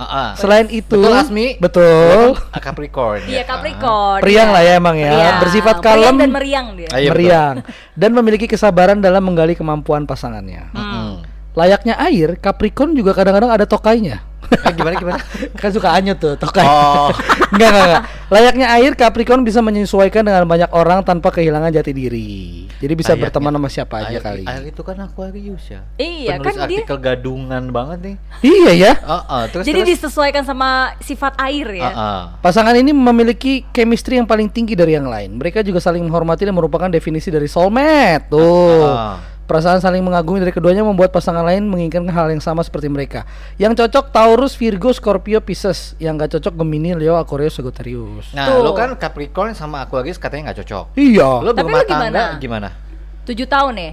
periang. 0.00 0.16
Heeh. 0.16 0.30
Selain 0.40 0.66
itu, 0.72 1.00
Betul 1.00 1.14
Asmi? 1.14 1.46
Betul. 1.60 2.34
Dia 2.34 2.50
kan 2.52 2.62
Capricorn. 2.72 3.20
Iya 3.28 3.36
ya 3.36 3.42
kan? 3.44 3.50
Capricorn. 3.60 4.20
Periang 4.24 4.48
iya. 4.48 4.54
lah 4.54 4.62
ya 4.62 4.72
emang 4.80 4.96
ya. 4.96 5.10
Periang. 5.12 5.38
Bersifat 5.44 5.76
kalem. 5.84 6.16
dan 6.16 6.30
meriang 6.32 6.66
dia. 6.76 6.88
Ah, 6.88 6.98
iya, 6.98 7.10
betul. 7.10 7.14
meriang 7.20 7.54
dan 7.96 8.10
memiliki 8.16 8.46
kesabaran 8.48 8.98
dalam 8.98 9.22
menggali 9.22 9.52
kemampuan 9.52 10.08
pasangannya. 10.08 10.72
Hmm. 10.72 11.20
Layaknya 11.58 11.98
air, 11.98 12.38
Capricorn 12.38 12.94
juga 12.94 13.12
kadang-kadang 13.12 13.50
ada 13.50 13.66
tokainya. 13.66 14.22
Eh, 14.50 14.72
gimana 14.74 14.94
gimana? 14.98 15.18
kan 15.60 15.70
suka 15.70 15.94
anyut 15.94 16.18
tuh 16.18 16.34
tokai. 16.38 16.62
Oh. 16.62 17.10
enggak, 17.54 17.70
enggak, 17.70 17.86
enggak. 17.86 18.02
Layaknya 18.30 18.66
air, 18.78 18.92
Capricorn 18.94 19.42
bisa 19.42 19.58
menyesuaikan 19.62 20.26
dengan 20.26 20.46
banyak 20.46 20.70
orang 20.70 21.02
tanpa 21.02 21.34
kehilangan 21.34 21.74
jati 21.74 21.92
diri. 21.94 22.69
Jadi 22.80 22.92
bisa 22.96 23.12
Layaknya. 23.12 23.24
berteman 23.28 23.52
sama 23.52 23.68
siapa 23.68 23.94
aja 24.00 24.08
Air- 24.10 24.24
kali. 24.24 24.42
Air 24.48 24.64
itu 24.66 24.80
kan 24.80 24.96
Aquarius 24.98 25.64
ya. 25.68 25.84
Iya, 25.94 26.34
Penulis 26.34 26.46
kan 26.48 26.54
dia- 26.64 26.64
artikel 26.80 26.96
gadungan 26.96 27.64
banget 27.68 27.98
nih. 28.00 28.16
Iya 28.40 28.72
ya. 28.72 28.92
Heeh, 28.96 29.42
terus 29.48 29.64
Jadi 29.68 29.80
terus. 29.80 29.90
disesuaikan 29.94 30.42
sama 30.42 30.68
sifat 30.98 31.36
air 31.36 31.68
ya. 31.70 31.90
Heeh. 31.92 32.20
Pasangan 32.40 32.72
ini 32.72 32.90
memiliki 32.90 33.68
chemistry 33.68 34.16
yang 34.16 34.24
paling 34.24 34.48
tinggi 34.48 34.72
dari 34.72 34.96
yang 34.96 35.06
lain. 35.06 35.36
Mereka 35.36 35.60
juga 35.60 35.76
saling 35.78 36.00
menghormati 36.00 36.42
dan 36.42 36.56
merupakan 36.56 36.88
definisi 36.88 37.28
dari 37.28 37.44
soulmate. 37.44 38.32
Tuh. 38.32 38.80
Ah. 38.82 39.16
Perasaan 39.50 39.82
saling 39.82 39.98
mengagumi 39.98 40.38
dari 40.38 40.54
keduanya 40.54 40.86
membuat 40.86 41.10
pasangan 41.10 41.42
lain 41.42 41.66
menginginkan 41.66 42.06
hal 42.06 42.30
yang 42.30 42.38
sama 42.38 42.62
seperti 42.62 42.86
mereka. 42.86 43.26
Yang 43.58 43.82
cocok 43.82 44.14
Taurus, 44.14 44.54
Virgo, 44.54 44.94
Scorpio, 44.94 45.42
Pisces. 45.42 45.98
Yang 45.98 46.14
gak 46.22 46.30
cocok 46.38 46.62
Gemini, 46.62 46.94
Leo, 46.94 47.18
Aquarius, 47.18 47.58
Sagittarius. 47.58 48.30
Nah, 48.30 48.46
Tuh. 48.46 48.62
lu 48.62 48.70
kan 48.78 48.94
Capricorn 48.94 49.58
sama 49.58 49.82
Aquarius 49.82 50.22
katanya 50.22 50.54
nggak 50.54 50.62
cocok. 50.62 50.94
Iya. 50.94 51.42
Lu 51.42 51.50
Tapi 51.50 51.66
berumah 51.66 51.82
lu 51.82 51.90
tangga 51.90 51.98
gimana? 51.98 52.22
gimana? 52.38 52.68
Tujuh 53.26 53.50
tahun 53.50 53.74
ya. 53.74 53.92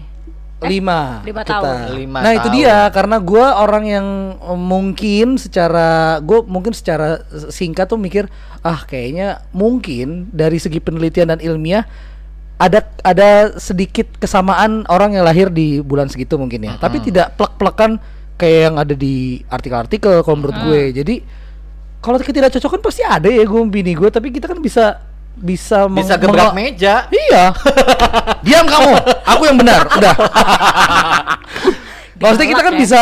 lima 0.57 1.21
lima 1.21 1.45
kita. 1.45 1.53
tahun. 1.61 1.77
Lima 1.93 2.17
nah 2.25 2.33
itu 2.33 2.49
tahun. 2.49 2.57
dia 2.57 2.77
karena 2.89 3.21
gua 3.21 3.61
orang 3.61 3.85
yang 3.85 4.07
eh, 4.41 4.57
mungkin 4.57 5.37
secara 5.37 6.17
gue 6.17 6.41
mungkin 6.49 6.73
secara 6.73 7.21
singkat 7.53 7.85
tuh 7.85 8.01
mikir 8.01 8.25
ah 8.65 8.81
kayaknya 8.81 9.45
mungkin 9.53 10.33
dari 10.33 10.57
segi 10.57 10.81
penelitian 10.81 11.29
dan 11.29 11.45
ilmiah 11.45 11.85
ada 12.57 12.81
ada 13.05 13.53
sedikit 13.61 14.09
kesamaan 14.17 14.81
orang 14.89 15.13
yang 15.13 15.25
lahir 15.25 15.53
di 15.53 15.77
bulan 15.81 16.09
segitu 16.09 16.41
mungkin 16.41 16.65
ya 16.65 16.73
tapi 16.81 16.97
tidak 17.05 17.37
plek-plekan 17.37 18.01
kayak 18.37 18.59
yang 18.69 18.75
ada 18.81 18.93
di 18.97 19.45
artikel-artikel 19.45 20.25
kalau 20.25 20.37
menurut 20.41 20.57
gue 20.65 20.81
jadi 21.01 21.15
kalau 22.01 22.17
kita 22.17 22.41
tidak 22.41 22.51
cocok 22.57 22.71
kan 22.77 22.81
pasti 22.81 23.01
ada 23.05 23.29
ya 23.29 23.45
gue 23.45 23.61
bini 23.69 23.93
gue 23.93 24.09
tapi 24.09 24.33
kita 24.33 24.49
kan 24.49 24.57
bisa 24.57 25.05
bisa 25.37 25.85
Bisa 25.85 26.17
gebrak 26.17 26.49
meja. 26.57 27.05
Iya. 27.13 27.53
Diam 28.45 28.65
kamu. 28.65 28.93
Aku 29.21 29.45
yang 29.45 29.57
benar. 29.61 29.85
Udah. 29.85 30.15
Maksudnya 32.19 32.47
kita 32.47 32.63
kan 32.63 32.73
ya. 32.73 32.79
bisa 32.79 33.01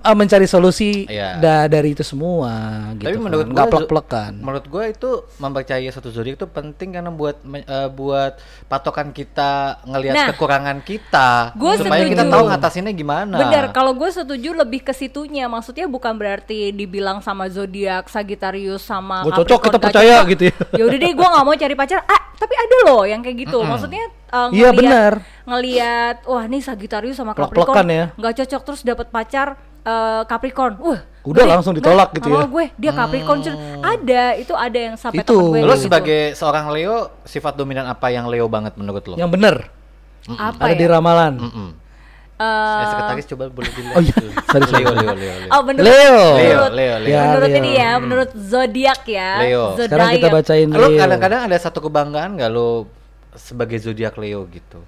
uh, 0.00 0.14
mencari 0.14 0.44
solusi 0.44 1.04
Iya. 1.04 1.36
da- 1.36 1.66
dari 1.66 1.90
itu 1.90 2.02
semua 2.02 2.52
gitu. 2.94 3.04
Tapi 3.04 3.14
kan. 3.14 3.22
menurut 3.22 3.46
nggak 3.46 3.56
gua 3.56 3.66
zo- 3.66 3.74
plek-plekan. 3.74 4.32
Menurut 4.36 4.66
gua 4.66 4.84
itu 4.86 5.10
mempercayai 5.36 5.88
satu 5.88 6.08
zodiak 6.08 6.34
itu 6.34 6.46
penting 6.46 6.88
karena 6.92 7.08
buat 7.08 7.36
eh, 7.42 7.88
buat 7.88 8.32
patokan 8.66 9.10
kita 9.10 9.50
ngelihat 9.84 10.14
Nah, 10.14 10.26
kekurangan 10.30 10.78
kita 10.80 11.54
gua 11.54 11.74
supaya 11.74 12.02
kita 12.02 12.22
setuju. 12.22 12.32
tahu 12.32 12.44
ngatasinnya 12.46 12.92
gimana. 12.92 13.36
Bener, 13.36 13.64
kalau 13.70 13.92
gue 13.92 14.08
setuju 14.08 14.50
lebih 14.52 14.80
ke 14.80 14.92
situnya. 14.92 15.46
Maksudnya 15.46 15.86
bukan 15.86 16.14
berarti 16.14 16.70
dibilang 16.70 17.18
sama 17.18 17.46
zodiak 17.46 18.06
Sagittarius 18.06 18.82
sama 18.82 19.22
Gak 19.22 19.36
cocok, 19.38 19.60
kita 19.62 19.78
percaya 19.78 20.14
cocok. 20.18 20.30
gitu 20.30 20.42
ya. 20.44 20.54
Ya 20.72 20.82
udah 20.84 20.98
deh, 20.98 21.12
gue 21.12 21.26
nggak 21.26 21.44
mau 21.44 21.54
cari 21.54 21.74
pacar. 21.74 21.98
Ah, 22.02 22.22
tapi 22.32 22.54
ada 22.54 22.76
loh 22.84 23.02
yang 23.02 23.20
kayak 23.20 23.36
gitu. 23.40 23.58
Maksudnya 23.60 24.04
uh, 24.30 24.48
Iya, 24.48 24.70
bener. 24.70 25.12
Ngeliat, 25.44 26.16
wah 26.24 26.44
nih 26.44 26.60
Sagittarius 26.60 27.16
sama 27.16 27.32
Capricorn 27.32 27.86
ya. 27.86 28.04
nggak 28.14 28.34
cocok 28.38 28.60
terus 28.64 28.80
dapat 28.82 29.08
pacar. 29.08 29.48
eh, 29.80 30.22
Capricorn. 30.24 30.76
Wah, 30.78 31.00
Udah 31.22 31.40
berarti 31.40 31.50
langsung 31.50 31.72
ditolak 31.72 32.12
gitu 32.12 32.28
nggak 32.28 32.36
ya? 32.38 32.48
gue, 32.48 32.64
dia 32.76 32.92
Capricorn. 32.92 33.40
Cun. 33.40 33.54
Ada, 33.80 34.22
itu 34.36 34.52
ada 34.52 34.78
yang 34.78 34.94
sampai 34.94 35.20
Itu. 35.20 35.36
gue 35.50 35.60
Lo 35.62 35.72
gitu. 35.72 35.88
sebagai 35.88 36.20
seorang 36.32 36.68
Leo, 36.68 36.96
sifat 37.24 37.56
dominan 37.56 37.84
apa 37.84 38.08
yang 38.08 38.28
Leo 38.28 38.44
banget 38.46 38.76
menurut 38.76 39.00
lo? 39.06 39.16
Yang 39.16 39.30
bener 39.32 39.56
apa 40.30 40.60
ada 40.60 40.70
ya? 40.70 40.76
di 40.76 40.86
ramalan. 40.86 41.34
Mm-mm. 41.40 41.68
Eh, 42.36 42.44
Ya, 42.44 42.84
sekretaris 42.86 43.26
coba 43.26 43.44
boleh 43.48 43.70
dilihat. 43.70 43.94
Oh 43.94 44.02
iya, 44.02 44.16
sorry, 44.52 44.64
sorry. 44.66 44.80
Leo, 44.80 44.92
Leo, 44.92 45.12
Leo, 45.12 45.34
Leo. 45.34 45.48
Oh, 45.48 45.62
menurut 45.62 45.84
Leo. 45.86 45.96
Leo, 45.96 46.28
menurut, 46.36 46.72
Leo, 46.72 46.94
Leo. 46.98 47.08
Ya, 47.10 47.20
menurut 47.26 47.48
Leo. 47.48 47.58
ini 47.58 47.70
ya, 47.72 47.90
menurut 47.96 48.30
zodiak 48.34 49.00
ya. 49.06 49.30
Leo. 49.38 49.64
Sekarang 49.76 50.08
kita 50.10 50.20
Zodiac. 50.22 50.32
bacain 50.38 50.68
Lo 50.70 50.76
Leo. 50.82 50.98
kadang-kadang 50.98 51.40
ada 51.42 51.56
satu 51.56 51.78
kebanggaan 51.80 52.36
gak 52.36 52.48
lo 52.48 52.68
sebagai 53.34 53.76
zodiak 53.76 54.14
Leo 54.14 54.46
gitu? 54.46 54.80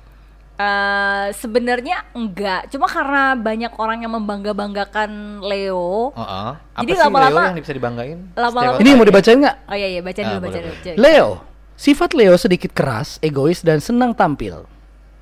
Eh, 0.55 1.27
sebenarnya 1.35 2.07
enggak, 2.13 2.69
cuma 2.69 2.87
karena 2.87 3.35
banyak 3.35 3.73
orang 3.75 3.99
yang 4.01 4.13
membangga-banggakan 4.13 5.11
Leo. 5.41 6.13
Heeh. 6.13 6.51
Apa 6.55 6.81
Jadi 6.81 6.93
sih 6.93 7.01
lama-lama- 7.01 7.41
Leo 7.41 7.49
yang 7.49 7.59
bisa 7.59 7.73
dibanggain? 7.73 8.19
lama-lama- 8.33 8.79
Ini 8.79 8.91
mau 8.93 9.03
dibacain 9.03 9.39
nggak? 9.39 9.57
Oh 9.65 9.75
iya 9.75 9.89
iya, 9.89 10.01
baca 10.01 10.15
Ah, 10.15 10.27
dulu, 10.29 10.39
boleh, 10.41 10.53
baca 10.53 10.61
dulu. 10.87 10.97
Leo, 10.97 11.29
sifat 11.75 12.11
Leo 12.13 12.35
sedikit 12.37 12.71
keras, 12.71 13.19
egois 13.19 13.59
dan 13.61 13.79
senang 13.79 14.13
tampil. 14.13 14.63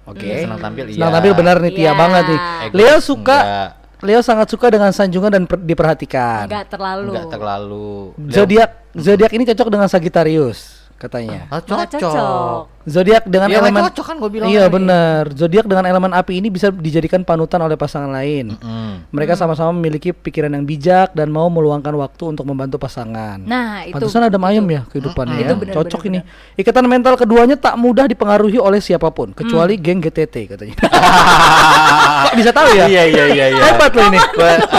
Oke. 0.05 0.27
Hmm, 0.27 0.45
senang 0.45 0.61
tampil, 0.61 0.85
iya. 0.89 0.97
Senang 0.99 1.13
tampil 1.15 1.33
benar 1.33 1.57
nih 1.59 1.73
Tia 1.73 1.85
Iya. 1.85 1.93
banget 1.95 2.25
nih. 2.27 2.41
Egois 2.67 2.75
Leo 2.75 2.97
suka 3.01 3.39
enggak. 3.39 3.69
Leo 4.01 4.21
sangat 4.21 4.47
suka 4.49 4.67
dengan 4.69 4.91
sanjungan 4.91 5.31
dan 5.31 5.45
per- 5.45 5.61
diperhatikan. 5.63 6.49
Enggak 6.49 6.67
terlalu. 6.69 7.11
Enggak 7.13 7.29
terlalu. 7.31 7.91
Zodiak 8.29 8.71
zodiak 8.93 9.31
ini 9.31 9.45
cocok 9.47 9.69
dengan 9.71 9.87
Sagittarius 9.87 10.61
katanya. 10.97 11.49
Ah, 11.49 11.61
Malah 11.63 11.87
cocok. 11.87 12.61
Zodiak 12.81 13.29
dengan 13.29 13.53
Iya, 13.53 13.61
elemen 13.61 13.83
cocok 13.93 14.05
kan 14.09 14.17
gua 14.17 14.31
bilang 14.33 14.49
Iya 14.49 14.65
benar. 14.73 15.29
Zodiak 15.37 15.69
dengan 15.69 15.85
elemen 15.85 16.17
api 16.17 16.41
ini 16.41 16.49
bisa 16.49 16.73
dijadikan 16.73 17.21
panutan 17.21 17.61
oleh 17.61 17.77
pasangan 17.77 18.09
lain. 18.09 18.57
Mm. 18.57 19.13
Mereka 19.13 19.37
sama-sama 19.37 19.69
memiliki 19.77 20.17
pikiran 20.17 20.49
yang 20.49 20.65
bijak 20.65 21.13
dan 21.13 21.29
mau 21.29 21.53
meluangkan 21.53 21.93
waktu 21.93 22.33
untuk 22.33 22.49
membantu 22.49 22.81
pasangan. 22.81 23.37
Nah, 23.45 23.85
itu. 23.85 23.93
Pantesan 23.93 24.33
ada 24.33 24.39
ayam 24.49 24.65
ya 24.65 24.89
kehidupannya 24.89 25.45
Itu 25.45 25.53
ya. 25.53 25.61
benar, 25.61 25.75
Cocok 25.77 26.01
benar, 26.09 26.25
ini. 26.25 26.57
Ikatan 26.57 26.85
mental 26.89 27.15
keduanya 27.21 27.57
tak 27.61 27.77
mudah 27.77 28.09
dipengaruhi 28.09 28.57
oleh 28.57 28.81
siapa 28.81 29.13
pun 29.13 29.37
kecuali 29.37 29.77
geng 29.77 30.01
GTT 30.01 30.57
katanya. 30.57 30.77
Kok 32.25 32.35
bisa 32.41 32.51
tahu 32.51 32.69
ya? 32.73 32.89
Iya, 32.89 33.03
iya, 33.13 33.25
iya, 33.29 33.45
iya. 33.53 33.63
Hebat 33.71 33.93
lo 33.93 34.09
ini. 34.09 34.19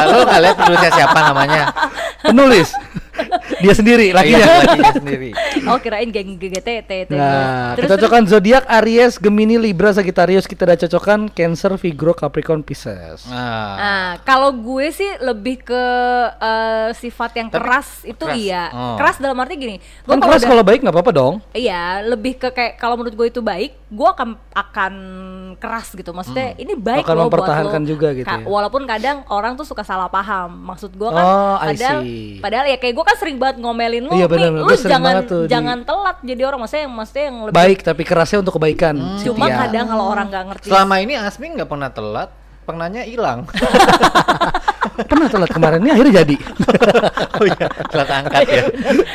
Lo 0.10 0.20
nggak 0.25 0.41
lihat 0.41 0.55
penulisnya 0.58 0.91
siapa 0.98 1.17
namanya? 1.22 1.63
Penulis. 2.25 2.70
Dia 3.62 3.74
sendiri 3.75 4.10
Iya, 4.10 4.15
lakinya. 4.17 4.46
lakinya 4.65 4.91
sendiri. 4.98 5.29
Oh, 5.67 5.77
kirain 5.77 6.10
geng 6.10 6.39
GGT. 6.39 6.70
Nah, 7.12 7.75
terus, 7.77 7.90
kecocokan 7.91 8.24
zodiak 8.24 8.63
Aries, 8.71 9.15
Gemini, 9.15 9.55
Libra, 9.55 9.91
Sagittarius 9.91 10.48
kita 10.48 10.63
udah 10.63 10.79
cocokkan 10.79 11.27
Cancer, 11.27 11.75
Virgo, 11.75 12.15
Capricorn, 12.15 12.63
Pisces. 12.63 13.27
Nah, 13.27 13.74
Nah, 13.74 14.07
kalau 14.24 14.51
gue 14.51 14.88
sih 14.89 15.12
lebih 15.19 15.60
ke 15.62 15.83
eh, 16.31 16.89
sifat 16.93 17.31
yang 17.36 17.50
Tapi 17.50 17.57
keras 17.57 17.89
itu 18.03 18.21
keras. 18.21 18.38
iya. 18.38 18.63
Oh. 18.71 18.95
Keras 18.95 19.17
dalam 19.17 19.36
arti 19.36 19.55
gini. 19.55 19.75
Gue 19.77 20.12
Kan 20.12 20.21
keras 20.21 20.41
kalau 20.41 20.63
baik 20.63 20.79
nggak 20.79 20.93
apa-apa 20.93 21.12
dong. 21.12 21.33
Iya, 21.51 22.05
lebih 22.05 22.38
ke 22.38 22.50
kayak 22.50 22.77
kalau 22.77 22.95
menurut 22.95 23.13
gue 23.13 23.27
itu 23.27 23.41
baik, 23.41 23.75
gue 23.91 24.07
akan 24.07 24.39
akan 24.50 24.93
keras 25.60 25.91
gitu. 25.91 26.10
Maksudnya 26.10 26.55
ini 26.55 26.74
baik 26.74 27.03
Akan 27.03 27.12
loh 27.13 27.27
buat 27.27 27.43
mempertahankan 27.43 27.81
lo. 27.83 27.88
juga 27.88 28.07
gitu 28.13 28.24
ya. 28.25 28.39
Walaupun 28.41 28.88
kadang 28.88 29.27
orang 29.27 29.53
tuh 29.53 29.67
suka 29.67 29.83
salah 29.83 30.07
paham. 30.07 30.48
Maksud 30.63 30.95
gue 30.95 31.05
kan 31.05 31.19
Oh, 31.21 31.55
padahal 31.60 32.00
padahal 32.39 32.65
ya 32.65 32.77
kayak 32.77 32.93
gue 32.93 33.05
kan 33.05 33.15
sering 33.15 33.36
banget 33.36 33.60
ngomelin 33.60 34.07
lu, 34.07 34.15
Iya, 34.15 34.25
nih, 34.25 34.63
Gue 34.63 34.75
sering 34.75 34.95
jangan 34.95 35.13
tuh 35.25 35.43
di- 35.43 35.51
jangan 35.51 35.77
telat 35.83 36.17
jadi 36.24 36.41
orang 36.41 36.60
maksudnya 36.62 36.83
yang 36.83 36.93
maksudnya 36.95 37.24
yang 37.25 37.38
lebih 37.43 37.55
Baik 37.57 37.79
tapi 37.83 38.01
kerasnya 38.01 38.39
untuk 38.39 38.55
kebaikan. 38.55 38.95
si 39.17 39.27
Cuma 39.27 39.45
Tia. 39.45 39.57
kadang 39.62 39.86
kalau 39.86 40.05
orang 40.07 40.25
nggak 40.25 40.43
ngerti 40.48 40.67
selama 40.67 40.95
ini 40.98 41.13
Asmi 41.13 41.45
nggak 41.51 41.67
pernah 41.67 41.89
telat, 41.89 42.29
pernahnya 42.63 43.03
hilang. 43.03 43.43
pernah 45.01 45.27
telat 45.27 45.50
kemarin 45.50 45.79
ini 45.79 45.89
akhirnya 45.89 46.13
jadi. 46.21 46.36
oh 47.39 47.45
iya, 47.45 47.67
telat 47.88 48.10
angkat 48.12 48.41
ya. 48.43 48.63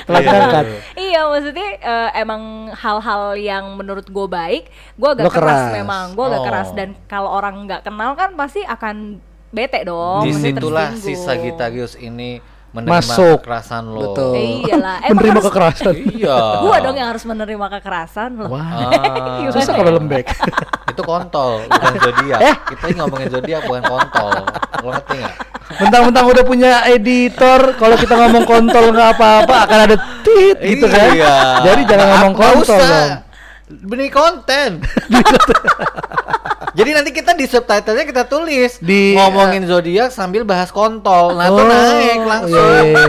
Telat 0.04 0.22
Iya. 0.22 0.32
angkat. 0.34 0.64
Iya 0.94 1.20
maksudnya 1.26 1.68
eh, 1.76 2.08
emang 2.16 2.42
hal-hal 2.72 3.22
yang 3.34 3.64
menurut 3.74 4.06
gue 4.06 4.26
baik, 4.26 4.64
gue 4.94 5.08
agak 5.10 5.24
Lo 5.24 5.30
keras. 5.30 5.50
keras. 5.62 5.74
memang, 5.74 6.04
gue 6.12 6.24
agak 6.24 6.40
Oh. 6.40 6.46
keras 6.46 6.68
dan 6.72 6.88
kalau 7.06 7.30
orang 7.30 7.64
nggak 7.64 7.82
kenal 7.82 8.12
kan 8.12 8.34
pasti 8.34 8.62
akan 8.62 9.18
bete 9.48 9.80
dong. 9.82 10.22
Di 10.22 10.32
situlah 10.32 10.92
si. 10.92 11.14
Sagittarius 11.14 11.96
ini 11.96 12.40
menerima 12.76 13.00
Masuk. 13.00 13.38
kekerasan 13.40 13.82
lo. 13.88 14.00
Betul. 14.12 14.32
Iyalah, 14.36 14.96
emang 15.00 15.14
Menerima 15.16 15.32
harus- 15.34 15.46
kekerasan. 15.48 15.94
Iya. 16.16 16.38
Gue 16.60 16.76
dong 16.84 16.96
yang 16.96 17.08
harus 17.08 17.24
menerima 17.24 17.66
kekerasan 17.80 18.30
loh. 18.36 18.48
Wah. 18.52 18.68
Ah, 18.92 19.48
Susah 19.56 19.72
ya? 19.72 19.78
kalau 19.80 19.92
lembek. 19.96 20.24
itu 20.92 21.02
kontol, 21.02 21.64
bukan 21.66 21.92
zodiak. 21.98 22.40
Eh? 22.40 22.54
Kita 22.68 22.84
ini 22.86 22.94
ngomongin 23.00 23.28
zodiak 23.32 23.60
bukan 23.64 23.82
kontol. 23.82 24.32
Lo 24.84 24.88
ngerti 24.92 25.14
nggak? 25.16 25.34
Mentang-mentang 25.76 26.24
udah 26.30 26.44
punya 26.46 26.72
editor, 26.86 27.74
kalau 27.74 27.96
kita 27.98 28.14
ngomong 28.14 28.44
kontol 28.46 28.94
nggak 28.94 29.18
apa-apa 29.18 29.54
akan 29.66 29.78
ada 29.90 29.96
tit 30.22 30.56
gitu 30.62 30.86
kan. 30.86 31.10
Iya. 31.10 31.36
Jadi 31.64 31.82
jangan 31.84 32.06
ngomong 32.12 32.34
kontol 32.36 32.76
usah. 32.76 33.24
dong. 33.66 34.08
Konten. 34.14 34.70
Jadi 36.76 36.90
nanti 36.92 37.10
kita 37.10 37.32
di 37.32 37.48
subtitlenya 37.48 38.04
kita 38.04 38.22
tulis 38.24 38.76
Di- 38.78 39.16
ngomongin 39.16 39.64
zodiak 39.64 40.12
sambil 40.12 40.44
bahas 40.44 40.68
kontol. 40.68 41.32
Nah, 41.32 41.48
itu 41.48 41.56
Oh, 41.56 41.64
naik 41.64 42.20
langsung. 42.22 42.52
iya. 42.52 43.02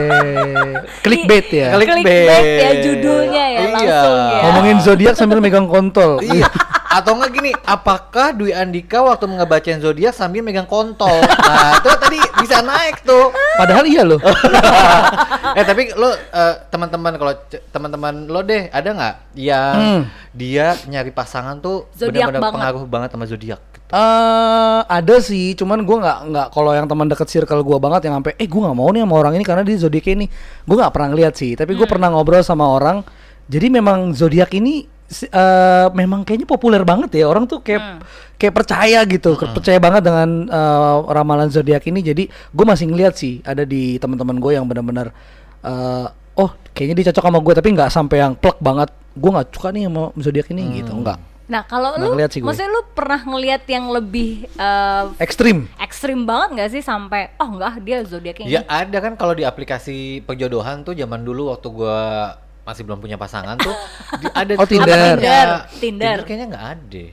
Clickbait 1.03 1.47
ya. 1.50 1.67
Klik- 1.75 1.89
Clickbait 2.00 2.47
ya 2.57 2.71
judulnya 2.79 3.43
ya 3.45 3.59
Iya. 3.59 3.71
langsung 3.74 4.15
ya. 4.15 4.39
Ngomongin 4.41 4.77
zodiak 4.79 5.13
sambil 5.13 5.38
megang 5.38 5.67
kontol. 5.67 6.24
Iya. 6.24 6.47
Atau 6.98 7.13
enggak 7.13 7.30
gini, 7.30 7.51
apakah 7.62 8.34
Dwi 8.34 8.58
Andika 8.58 9.06
waktu 9.06 9.30
ngebacain 9.30 9.77
zodiak 9.77 10.18
sambil 10.18 10.42
megang 10.42 10.66
kontol? 10.66 11.22
Nah, 11.22 11.77
itu 11.77 11.89
tadi 11.94 12.18
bisa 12.42 12.66
naik 12.66 13.06
tuh. 13.06 13.30
Padahal 13.54 13.86
iya 13.86 14.01
loh. 14.01 14.18
eh 15.58 15.62
tapi 15.62 15.94
lo 15.94 16.10
eh, 16.10 16.54
teman-teman 16.74 17.13
kalau 17.16 17.34
teman-teman 17.70 18.25
lo 18.25 18.42
deh 18.42 18.74
ada 18.74 18.89
nggak 18.89 19.16
yang 19.38 19.75
Hmm. 19.77 20.01
dia 20.34 20.74
nyari 20.89 21.13
pasangan 21.13 21.62
tuh 21.62 21.86
Zodiak 21.94 22.34
benar-benar 22.34 22.54
pengaruh 22.54 22.84
banget 22.89 23.10
sama 23.13 23.25
zodiak? 23.30 23.62
Eh 23.88 24.80
ada 24.84 25.16
sih, 25.22 25.54
cuman 25.54 25.86
gua 25.86 25.98
nggak 26.01 26.20
nggak 26.34 26.48
kalau 26.51 26.72
yang 26.74 26.89
teman 26.89 27.08
deket 27.08 27.30
circle 27.30 27.62
gua 27.62 27.77
banget 27.77 28.10
yang 28.10 28.18
sampai 28.20 28.34
eh 28.36 28.50
gua 28.50 28.68
nggak 28.68 28.77
mau 28.77 28.89
nih 28.89 29.01
sama 29.06 29.16
orang 29.16 29.34
ini 29.38 29.46
karena 29.46 29.62
dia 29.62 29.77
zodiaknya 29.77 30.13
ini. 30.18 30.27
Gua 30.66 30.75
nggak 30.82 30.94
pernah 30.98 31.08
ngeliat 31.13 31.34
sih, 31.38 31.54
tapi 31.54 31.72
Hmm. 31.72 31.80
gua 31.80 31.88
pernah 31.88 32.08
ngobrol 32.10 32.42
sama 32.42 32.66
orang. 32.66 33.06
Jadi 33.48 33.72
memang 33.72 34.12
zodiak 34.12 34.51
ini 34.51 34.97
eh, 35.09 35.87
memang 35.91 36.21
kayaknya 36.21 36.45
populer 36.45 36.81
banget 36.81 37.15
ya. 37.15 37.25
Orang 37.25 37.45
tuh 37.45 37.59
kayak 37.59 37.79
Hmm. 37.79 37.99
kayak 38.35 38.53
percaya 38.53 38.99
gitu, 39.03 39.33
ke- 39.33 39.49
percaya 39.49 39.77
banget 39.77 40.03
dengan 40.03 40.29
eh, 40.45 40.97
ramalan 41.07 41.47
zodiak 41.47 41.83
ini. 41.85 41.99
Jadi 42.01 42.23
gua 42.49 42.65
masih 42.69 42.85
ngeliat 42.85 43.13
sih 43.13 43.39
ada 43.41 43.63
di 43.63 43.95
teman-teman 43.97 44.35
gue 44.35 44.51
yang 44.53 44.65
benar-benar 44.65 45.15
eh, 45.59 46.07
oh 46.35 46.49
kayaknya 46.71 46.95
dia 46.97 47.05
cocok 47.09 47.23
sama 47.25 47.39
gue 47.39 47.53
tapi 47.55 47.69
nggak 47.71 47.89
sampai 47.89 48.17
yang 48.19 48.33
plek 48.33 48.59
banget. 48.59 48.89
Gue 49.13 49.29
nggak 49.31 49.47
suka 49.49 49.69
nih 49.69 49.83
sama 49.85 50.03
zodiak 50.15 50.47
ini 50.47 50.63
gitu, 50.77 50.93
enggak. 50.93 51.17
Nah 51.47 51.63
kalau 51.63 51.95
lu, 51.95 52.11
ngeliat 52.11 52.27
sih 52.27 52.43
gue. 52.43 52.45
maksudnya 52.45 52.67
lu 52.69 52.83
pernah 52.91 53.17
ngelihat 53.17 53.63
yang 53.65 53.87
lebih 53.87 54.51
eh, 54.51 55.03
Ekstrim. 55.17 55.71
ekstrim 55.79 56.21
banget 56.21 56.49
nggak 56.53 56.69
sih 56.69 56.83
sampai 56.83 57.31
oh 57.37 57.49
enggak 57.49 57.79
dia 57.81 58.03
zodiaknya 58.03 58.45
Ya 58.45 58.61
ini. 58.61 58.67
ada 58.67 58.97
kan 58.99 59.15
kalau 59.15 59.31
di 59.31 59.41
aplikasi 59.41 60.19
perjodohan 60.21 60.83
tuh 60.83 60.91
zaman 60.91 61.23
dulu 61.23 61.49
waktu 61.49 61.67
gua 61.69 62.35
masih 62.67 62.83
belum 62.83 63.00
punya 63.00 63.15
pasangan 63.15 63.55
tuh 63.55 63.71
di- 64.19 64.27
ada 64.29 64.51
Oh, 64.59 64.67
Tinder. 64.67 64.91
namanya- 64.91 65.15
Tinder. 65.15 65.47
Tinder. 65.79 66.17
kayaknya 66.21 66.47
nggak 66.47 66.65
ada. 66.67 67.05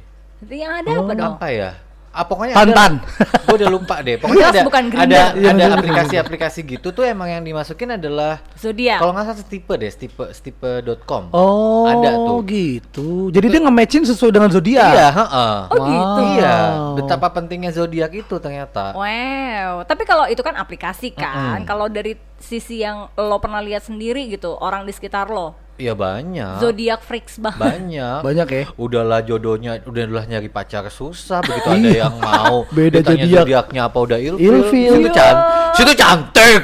Yang 0.45 0.73
ada 0.75 0.91
apa 0.93 1.13
dong? 1.15 1.35
Apa 1.37 1.47
ya? 1.49 1.71
Ah, 2.15 2.23
pokoknya 2.23 2.55
Pantan. 2.55 3.03
gue 3.45 3.57
udah 3.59 3.69
lupa 3.69 3.99
deh. 3.99 4.15
Pokoknya 4.17 4.47
ada 4.49 4.63
bukan 4.63 4.83
ada. 4.95 5.35
Iya, 5.35 5.51
ada 5.51 5.65
aplikasi-aplikasi 5.75 6.61
gitu 6.65 6.89
tuh 6.91 7.03
emang 7.03 7.27
yang 7.29 7.43
dimasukin 7.43 7.91
adalah 7.93 8.39
Zodiak. 8.55 9.03
kalau 9.03 9.11
nggak 9.11 9.27
salah 9.29 9.39
stipe 9.41 9.75
deh, 9.75 9.91
stipe 9.91 10.25
stipe.com. 10.31 11.31
Oh, 11.31 11.85
Ada 11.85 12.15
tuh. 12.15 12.39
gitu. 12.47 13.09
Jadi 13.29 13.47
dia 13.49 13.61
nge-matchin 13.61 14.05
sesuai 14.05 14.31
dengan 14.31 14.47
zodiak. 14.49 14.89
Iya, 14.89 15.09
heeh. 15.13 15.55
Oh 15.69 15.77
gitu. 15.83 16.23
Iya, 16.35 16.55
Wow. 16.55 16.95
betapa 16.97 17.27
pentingnya 17.31 17.71
zodiak 17.71 18.13
itu 18.13 18.35
ternyata. 18.37 18.95
Wow, 18.95 19.83
tapi 19.83 20.03
kalau 20.05 20.25
itu 20.27 20.41
kan 20.41 20.55
aplikasi 20.55 21.11
kan. 21.11 21.63
Kalau 21.65 21.87
dari 21.87 22.15
sisi 22.37 22.79
yang 22.79 23.11
lo 23.13 23.37
pernah 23.39 23.59
lihat 23.59 23.83
sendiri 23.83 24.29
gitu, 24.29 24.55
orang 24.55 24.85
di 24.85 24.93
sekitar 24.93 25.27
lo, 25.27 25.59
Iya 25.75 25.99
banyak. 25.99 26.63
zodiak 26.63 27.03
freaks 27.03 27.43
banget. 27.43 27.59
Banyak. 27.59 28.21
Banyak 28.23 28.47
ya. 28.47 28.65
Udahlah 28.79 29.27
jodohnya, 29.27 29.83
udahlah 29.83 30.23
nyari 30.23 30.47
pacar 30.47 30.87
susah. 30.87 31.43
Begitu 31.43 31.67
ada 31.67 31.91
yang 32.07 32.15
mau, 32.15 32.63
Beda 32.77 33.03
ditanya 33.03 33.27
zodiak. 33.27 33.43
zodiaknya 33.43 33.81
apa 33.91 33.99
udah 33.99 34.19
ilfil. 34.23 34.39
Ilfil. 34.39 34.93
Situ, 34.95 35.11
can 35.11 35.37
situ 35.75 35.93
cantik. 35.99 36.63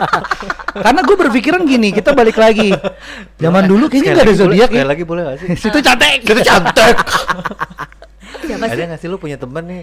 Karena 0.84 1.00
gue 1.00 1.16
berpikiran 1.16 1.64
gini, 1.64 1.88
kita 1.88 2.12
balik 2.12 2.36
lagi. 2.36 2.68
Zaman 3.42 3.64
dulu 3.64 3.88
kayaknya 3.88 4.20
nggak 4.20 4.26
ada 4.28 4.36
zodiak 4.36 4.68
ya. 4.68 4.84
lagi 4.84 5.02
boleh 5.08 5.22
gak 5.32 5.36
sih? 5.40 5.48
Situ 5.56 5.78
cantik. 5.80 6.20
Situ 6.20 6.42
cantik. 6.44 6.94
Siapa 8.48 8.64
ada 8.64 8.74
sih? 8.76 8.86
gak 8.86 8.98
sih 8.98 9.08
lu 9.08 9.16
punya 9.16 9.34
temen 9.34 9.64
nih 9.64 9.82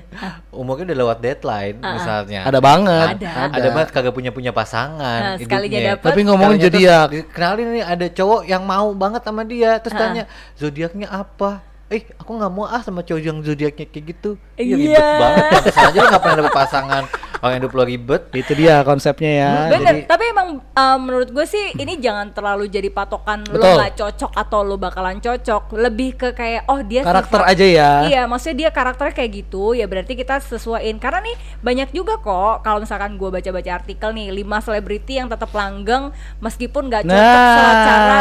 umurnya 0.50 0.84
udah 0.86 0.98
lewat 1.00 1.17
deadline 1.20 1.77
misalnya 1.77 2.41
Ada 2.43 2.60
banget. 2.60 3.08
Ada. 3.15 3.29
ada 3.51 3.67
banget 3.70 3.89
kagak 3.89 4.12
punya 4.12 4.29
punya 4.29 4.51
pasangan 4.51 5.20
Nah, 5.20 5.36
sekalinya 5.36 5.79
dapet. 5.91 6.05
Tapi 6.05 6.20
ngomongin 6.24 6.60
zodiak. 6.62 7.08
dikenalin 7.10 7.67
nih 7.74 7.84
ada 7.84 8.05
cowok 8.08 8.41
yang 8.46 8.63
mau 8.63 8.88
banget 8.93 9.22
sama 9.22 9.41
dia 9.43 9.77
terus 9.77 9.93
Ah. 9.93 10.01
tanya 10.01 10.24
zodiaknya 10.55 11.08
apa 11.08 11.62
eh 11.93 12.03
aku 12.15 12.31
nggak 12.33 12.51
mau 12.51 12.65
ah 12.65 12.81
sama 12.81 13.00
cowok 13.00 13.21
yang 13.21 13.38
zodiaknya 13.39 13.85
kayak 13.85 14.05
gitu. 14.09 14.29
Iya. 14.55 14.75
ribet 14.75 14.97
banget. 14.97 15.45
Pantesan 15.51 15.83
aja 15.88 16.00
nggak 16.03 16.21
pernah 16.21 16.38
dapet 16.39 16.55
pasangan. 16.55 17.03
Orang 17.38 17.55
hidup 17.55 17.71
lo 17.71 17.83
ribet. 17.83 18.21
Itu 18.31 18.53
dia 18.53 18.81
konsepnya 18.81 19.31
ya. 19.35 19.51
Bener, 19.69 19.83
Jadi 19.85 20.01
tapi 20.05 20.23
emang 20.25 20.47
uh, 20.63 20.97
menurut 20.97 21.27
gue 21.27 21.43
sih 21.43 21.75
ini 21.75 22.00
jangan 22.00 22.31
terlalu 22.31 22.65
jadi 22.65 22.88
patokan 22.88 23.43
lo 23.45 23.59
Betul. 23.59 23.75
nggak 23.77 23.93
cocok 23.93 24.31
atau 24.33 24.59
lo 24.62 24.75
bakalan 24.75 25.19
cocok. 25.19 25.62
Lebih 25.75 26.09
ke 26.15 26.27
kayak 26.31 26.65
oh 26.65 26.79
dia 26.81 27.03
karakter 27.03 27.38
sifat- 27.38 27.51
aja 27.51 27.65
ya. 27.67 27.91
Iya, 28.05 28.21
maksudnya 28.25 28.57
dia 28.57 28.69
karakternya 28.71 29.13
kayak 29.13 29.31
gitu, 29.38 29.73
ya 29.73 29.85
berarti 29.85 30.13
kita 30.13 30.39
sesuaiin. 30.39 30.97
Karena 30.97 31.19
nih 31.21 31.35
banyak 31.59 31.91
juga 31.91 32.15
kok 32.17 32.63
kalau 32.63 32.79
misalkan 32.79 33.13
gue 33.13 33.29
baca-baca 33.29 33.71
artikel 33.75 34.09
nih, 34.09 34.31
5 34.33 34.63
selebriti 34.63 35.13
yang 35.13 35.27
tetap 35.27 35.51
langgeng 35.51 36.09
meskipun 36.39 36.88
nggak 36.88 37.03
cocok 37.03 37.12
Nah. 37.13 37.59
secara 37.75 38.19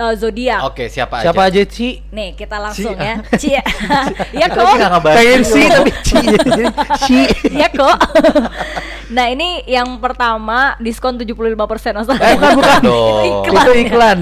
uh, 0.00 0.14
zodiak. 0.16 0.60
Oke, 0.64 0.84
siapa, 0.86 1.22
Siapa 1.22 1.42
aja? 1.44 1.54
aja 1.54 1.62
Ci? 1.64 2.02
Nih 2.10 2.34
kita 2.34 2.58
langsung 2.58 2.98
ya, 2.98 3.05
Ya 4.34 4.46
kok. 4.54 4.62
lagi 4.62 4.74
nggak 4.78 4.92
ngebahas 4.92 5.16
Pengen 5.16 5.42
sih 5.42 5.64
tapi 5.70 5.90
Ci 6.02 6.16
jadi 6.24 6.64
Ci. 7.06 7.20
Ya 7.54 7.68
kok. 7.70 7.96
nah, 9.12 9.26
ini 9.30 9.62
yang 9.70 10.02
pertama 10.02 10.74
diskon 10.82 11.14
75% 11.14 11.54
masa. 11.94 12.12
Eh, 12.18 12.34
bukan 12.34 12.52
bukan. 12.58 12.80
Itu 13.22 13.50
Itu 13.54 13.72
iklan. 13.86 14.18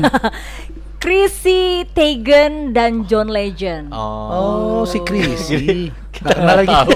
Chrissy 1.04 1.84
Teigen 1.92 2.72
dan 2.72 3.04
John 3.04 3.28
Legend. 3.28 3.92
Oh, 3.92 4.88
si 4.88 5.04
Chrissy. 5.04 5.92
Kita 6.08 6.30
Nggak 6.32 6.56
lagi. 6.56 6.68
tahu 6.70 6.90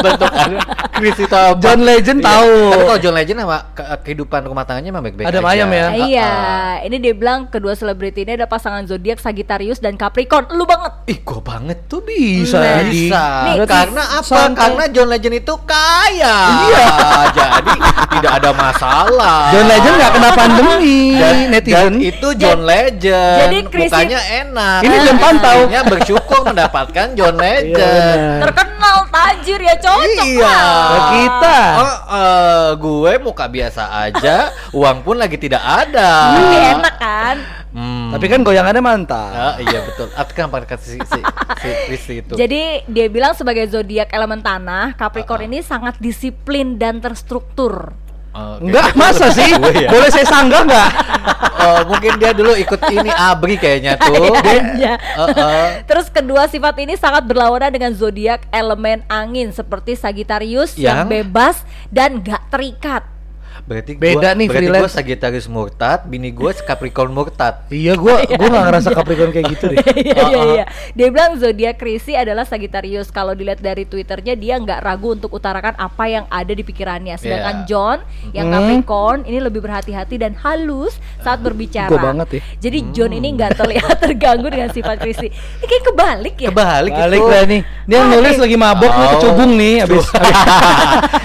bentukannya. 0.00 0.60
Chris 0.94 1.16
itu 1.18 1.34
apa? 1.34 1.58
John 1.58 1.80
Legend 1.82 2.18
Iya. 2.18 2.28
tahu. 2.30 2.54
Tapi 2.70 2.84
kalau 2.86 3.00
John 3.00 3.14
Legend 3.14 3.38
sama 3.42 3.58
ke- 3.72 3.88
kehidupan 4.00 4.40
rumah 4.42 4.62
tangganya 4.62 4.88
emang 4.88 5.04
baik-baik 5.04 5.26
aja. 5.26 5.42
ayam 5.42 5.68
ya? 5.68 5.84
Ah, 5.84 5.96
iya, 5.98 6.30
Ah. 6.30 6.74
ini 6.80 6.96
dia 6.96 7.12
bilang 7.12 7.50
kedua 7.50 7.74
selebriti 7.74 8.22
ini 8.22 8.32
ada 8.32 8.46
pasangan 8.46 8.86
zodiak 8.86 9.18
Sagittarius 9.18 9.76
dan 9.76 9.92
Capricorn. 9.94 10.48
Lu 10.50 10.64
banget. 10.64 10.92
Ih, 11.04 11.18
gua 11.20 11.42
banget 11.42 11.84
tuh 11.84 12.00
Bisa 12.00 12.56
Nah, 12.56 12.80
bisa. 12.86 13.24
Nih, 13.44 13.66
karena 13.66 14.02
apa? 14.14 14.24
santai. 14.24 14.56
Karena 14.56 14.84
John 14.88 15.08
Legend 15.10 15.34
itu 15.36 15.54
kaya. 15.60 16.36
Iya. 16.64 16.86
Jadi 18.30 18.38
tidak 18.46 18.46
ada 18.46 18.50
masalah. 18.54 19.40
John 19.50 19.66
Legend 19.66 19.94
nggak 19.96 20.12
kena 20.12 20.30
pandemi 20.32 20.98
dan, 21.20 21.34
netizen. 21.50 21.74
dan 21.74 21.92
itu 21.98 22.28
John 22.36 22.60
Legend. 22.62 23.38
jadi 23.40 23.58
Chris 23.66 23.90
Mukanya 23.90 24.20
enak. 24.40 24.80
Ini 24.80 24.96
John 25.02 25.18
Pantau. 25.18 25.58
Akhirnya 25.60 25.82
bersyukur 25.84 26.40
mendapatkan 26.44 27.06
John 27.14 27.34
Legend. 27.36 28.18
benar. 28.20 28.42
Terkenal 28.46 28.96
tajir 29.10 29.60
ya 29.60 29.74
cocok 29.76 30.24
Iya. 30.24 30.46
lah. 30.46 31.10
Kita. 31.10 31.58
Oh, 31.74 31.90
eh, 32.12 32.68
gue 32.76 33.12
muka 33.20 33.44
biasa 33.46 33.82
aja, 34.00 34.36
uang 34.78 35.02
pun 35.02 35.18
lagi 35.18 35.34
tidak 35.34 35.62
ada. 35.62 36.10
Tapi 36.32 36.56
enak 36.70 36.94
kan? 36.96 37.36
Hmm. 37.70 38.10
Tapi 38.10 38.26
kan 38.26 38.42
goyangannya 38.42 38.82
mantap. 38.82 39.30
Ah, 39.30 39.54
iya 39.56 39.78
betul. 39.80 40.10
Tapi 40.10 40.30
kenapa 40.34 40.66
kasih 40.66 40.98
si, 40.98 41.00
si, 41.00 41.20
si 41.56 41.68
Christy 41.86 42.14
itu? 42.18 42.34
Jadi 42.34 42.82
dia 42.84 43.06
bilang 43.06 43.30
sebagai 43.30 43.62
zodiak 43.66 44.10
elemen 44.10 44.42
tanah, 44.42 44.94
Capricorn 44.94 45.46
ini 45.46 45.62
sangat 45.62 45.94
disiplin 45.98 46.74
dan 46.74 46.98
terstruktur. 46.98 47.94
Oh, 48.30 48.62
Enggak, 48.62 48.94
kayaknya 48.94 49.00
masa 49.10 49.26
sih? 49.34 49.50
gue 49.58 49.72
ya. 49.84 49.90
Boleh 49.90 50.08
saya 50.08 50.26
sanggah 50.26 50.62
enggak? 50.62 50.90
Oh, 51.60 51.80
mungkin 51.90 52.12
dia 52.16 52.30
dulu 52.30 52.54
ikut 52.54 52.80
ini 52.88 53.10
abri 53.10 53.58
kayaknya 53.58 53.98
tuh. 53.98 54.30
Iya. 54.80 54.94
Heeh. 54.96 55.66
Terus 55.84 56.06
kedua 56.08 56.46
sifat 56.46 56.78
ini 56.78 56.94
sangat 56.94 57.26
berlawanan 57.26 57.74
dengan 57.74 57.92
zodiak 57.92 58.46
elemen 58.54 59.02
angin 59.10 59.50
seperti 59.50 59.98
Sagittarius 59.98 60.78
yang, 60.78 61.04
Yang? 61.04 61.06
bebas 61.10 61.56
dan 61.90 62.22
gak 62.22 62.46
terikat. 62.48 63.02
Berarti 63.70 63.94
Beda 63.94 64.18
gua, 64.26 64.34
nih, 64.34 64.46
berarti 64.50 64.66
freelance. 64.66 64.82
gue 64.82 64.90
Sagittarius 64.90 65.46
murtad, 65.46 66.02
bini 66.04 66.34
gue 66.34 66.50
Capricorn 66.60 67.14
murtad. 67.14 67.62
Iya, 67.70 67.94
gua 67.94 68.18
gua 68.26 68.46
enggak 68.50 68.64
ngerasa 68.66 68.88
Capricorn 68.90 69.30
kayak 69.30 69.46
gitu 69.48 69.64
deh. 69.68 69.78
Iya 70.02 70.14
iya 70.18 70.26
Uh-uh. 70.26 70.46
iya. 70.52 70.64
Dia 70.90 71.06
bilang 71.08 71.38
zodiak 71.38 71.78
Chrissy 71.78 72.12
adalah 72.12 72.42
Sagittarius. 72.42 73.08
Kalau 73.08 73.30
dilihat 73.30 73.62
dari 73.62 73.86
Twitternya 73.86 74.34
dia 74.34 74.58
nggak 74.58 74.80
ragu 74.80 75.14
untuk 75.14 75.30
utarakan 75.30 75.78
apa 75.78 76.04
yang 76.04 76.26
ada 76.26 76.50
di 76.50 76.60
pikirannya. 76.60 77.14
Sedangkan 77.14 77.38
Yeah. 77.52 77.66
John 77.68 77.98
yang 78.32 78.46
Hmm. 78.46 78.54
Capricorn 78.56 79.18
ini 79.22 79.38
lebih 79.38 79.60
berhati-hati 79.60 80.16
dan 80.16 80.34
halus 80.36 80.98
saat 81.18 81.38
berbicara. 81.38 81.86
Gua 81.86 82.02
banget 82.04 82.28
ya. 82.32 82.40
Jadi 82.60 82.78
John 82.90 83.12
ini 83.12 83.28
nggak 83.32 83.54
terlihat 83.54 83.96
terganggu 84.02 84.48
dengan 84.48 84.68
sifat 84.68 84.98
Chrissy. 84.98 85.30
Ini 85.30 85.64
kayak 85.64 85.84
kebalik 85.86 86.36
ya. 86.36 86.48
Kebalik, 86.50 86.90
Balik 86.90 87.20
itu. 87.20 87.30
lah 87.30 87.42
nih. 87.46 87.60
Dia 87.86 87.98
nulis 88.02 88.34
lagi 88.34 88.56
mabok 88.56 88.90
nih 88.90 88.98
Oh. 89.00 89.12
kecubung 89.14 89.50
nih 89.54 89.74
habis 89.80 90.04
habis, 90.10 90.36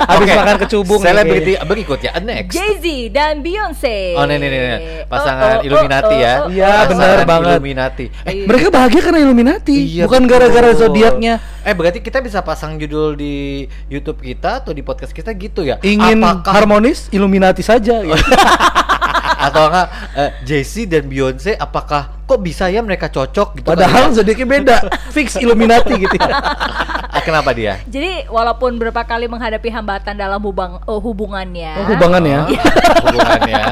habis 0.03 0.27
Oke. 0.27 0.35
makan 0.35 0.57
kecubung. 0.59 0.99
nih 0.99 1.07
Selebriti 1.07 1.53
berikutnya 1.59 2.11
next. 2.35 2.51
Jay-Z 2.51 2.85
dan 3.15 3.39
Beyonce. 3.39 4.19
Oh, 4.19 4.27
nih 4.27 4.35
nih 4.35 4.49
nih, 4.51 4.79
pasangan 5.07 5.63
Illuminati 5.63 6.15
ya. 6.15 6.33
Iya, 6.51 6.67
Pasangan 6.83 6.91
benar 6.91 7.19
banget. 7.23 7.55
Illuminati. 7.55 8.05
Eh, 8.27 8.33
Mereka 8.43 8.67
bahagia 8.67 9.01
karena 9.01 9.19
Illuminati, 9.23 9.75
Iya, 9.95 10.03
bukan 10.05 10.23
gara-gara 10.27 10.69
zodiaknya. 10.75 11.39
Eh 11.63 11.73
berarti 11.73 12.03
kita 12.03 12.19
bisa 12.19 12.43
pasang 12.43 12.75
judul 12.75 13.15
di 13.15 13.65
YouTube 13.87 14.19
kita 14.19 14.61
atau 14.61 14.75
di 14.75 14.83
podcast 14.83 15.15
kita 15.15 15.31
gitu 15.33 15.63
ya? 15.63 15.79
Ingin 15.79 16.19
Apakah 16.19 16.51
harmonis, 16.51 17.07
Illuminati 17.09 17.63
saja. 17.63 18.03
gitu. 18.03 18.13
atau 19.35 19.69
enggak 19.69 19.87
eh, 20.17 20.31
Jay-Z 20.41 20.73
dan 20.89 21.03
Beyonce 21.05 21.53
apakah 21.53 22.25
kok 22.25 22.39
bisa 22.41 22.65
ya 22.71 22.81
mereka 22.81 23.13
cocok 23.13 23.61
gitu? 23.61 23.67
Padahal 23.67 24.09
kali 24.09 24.13
ya? 24.13 24.15
zodiaknya 24.17 24.47
beda, 24.47 24.75
fix 25.15 25.37
Illuminati 25.37 25.93
gitu. 26.01 26.17
Ah, 26.17 26.41
kenapa 27.25 27.49
dia? 27.51 27.81
Jadi 27.83 28.29
walaupun 28.29 28.77
berapa 28.77 29.01
kali 29.01 29.25
menghadapi 29.25 29.67
hambatan 29.67 30.13
dalam 30.13 30.37
hubang, 30.39 30.77
oh, 30.83 30.99
hubungannya, 30.99 31.73
Oh, 31.75 31.85
hubungan 31.87 32.21
ya. 32.21 32.39
Hubungannya. 33.01 33.63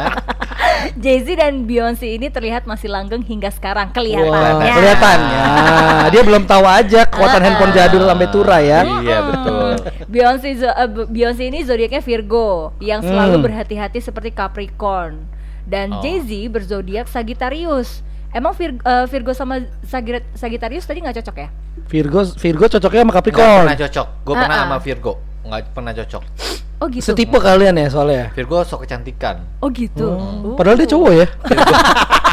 Jay-Z 0.95 1.27
dan 1.33 1.63
Beyonce 1.63 2.09
ini 2.09 2.27
terlihat 2.27 2.65
masih 2.65 2.87
langgeng 2.87 3.21
hingga 3.21 3.47
sekarang 3.49 3.87
Wah, 3.87 3.95
kelihatannya. 3.95 4.73
kelihatannya. 4.77 5.43
Dia 6.09 6.21
belum 6.21 6.43
tahu 6.43 6.65
aja 6.65 7.01
kekuatan 7.05 7.39
Ah. 7.39 7.45
handphone 7.45 7.71
jadul 7.71 8.03
sampai 8.03 8.27
tura 8.29 8.57
ya. 8.59 8.79
Iya 8.99 9.17
betul. 9.23 9.69
Beyonce 10.05 10.49
zo- 10.55 10.75
B- 10.89 11.07
Beyonce 11.09 11.43
ini 11.45 11.61
zodiaknya 11.61 12.01
Virgo 12.01 12.49
yang 12.79 12.99
selalu 12.99 13.35
Hmm. 13.35 13.43
berhati-hati 13.43 13.99
seperti 13.99 14.29
Capricorn 14.31 15.23
dan 15.63 15.93
Oh. 15.93 16.01
Jay-Z 16.01 16.29
berzodiak 16.49 17.07
Sagittarius. 17.07 18.03
Emang 18.33 18.53
Vir- 18.53 18.81
eh, 18.81 19.05
Virgo 19.07 19.31
sama 19.31 19.61
Sagir- 19.83 20.25
Sagittarius 20.33 20.83
tadi 20.83 20.99
nggak 20.99 21.21
cocok 21.21 21.35
ya? 21.37 21.47
Virgo 21.85 22.25
Virgo 22.33 22.65
cocoknya 22.67 23.01
sama 23.01 23.13
Capricorn. 23.13 23.63
pernah 23.63 23.79
cocok. 23.79 24.07
Gue 24.25 24.33
pernah 24.35 24.49
Ah, 24.49 24.57
ah. 24.57 24.65
sama 24.65 24.77
Virgo. 24.81 25.13
Nggak 25.43 25.61
pernah 25.71 25.93
cocok. 25.93 26.23
Oh 26.75 26.87
gitu. 26.89 27.05
Setipe 27.05 27.37
kalian 27.37 27.77
ya 27.77 27.87
soalnya. 27.87 28.33
Virgo 28.33 28.65
sok 28.65 28.83
kecantikan. 28.83 29.45
Oh 29.61 29.69
gitu. 29.69 30.07
Oh. 30.09 30.57
Padahal 30.57 30.75
dia 30.75 30.89
cowok 30.89 31.11
ya. 31.13 31.27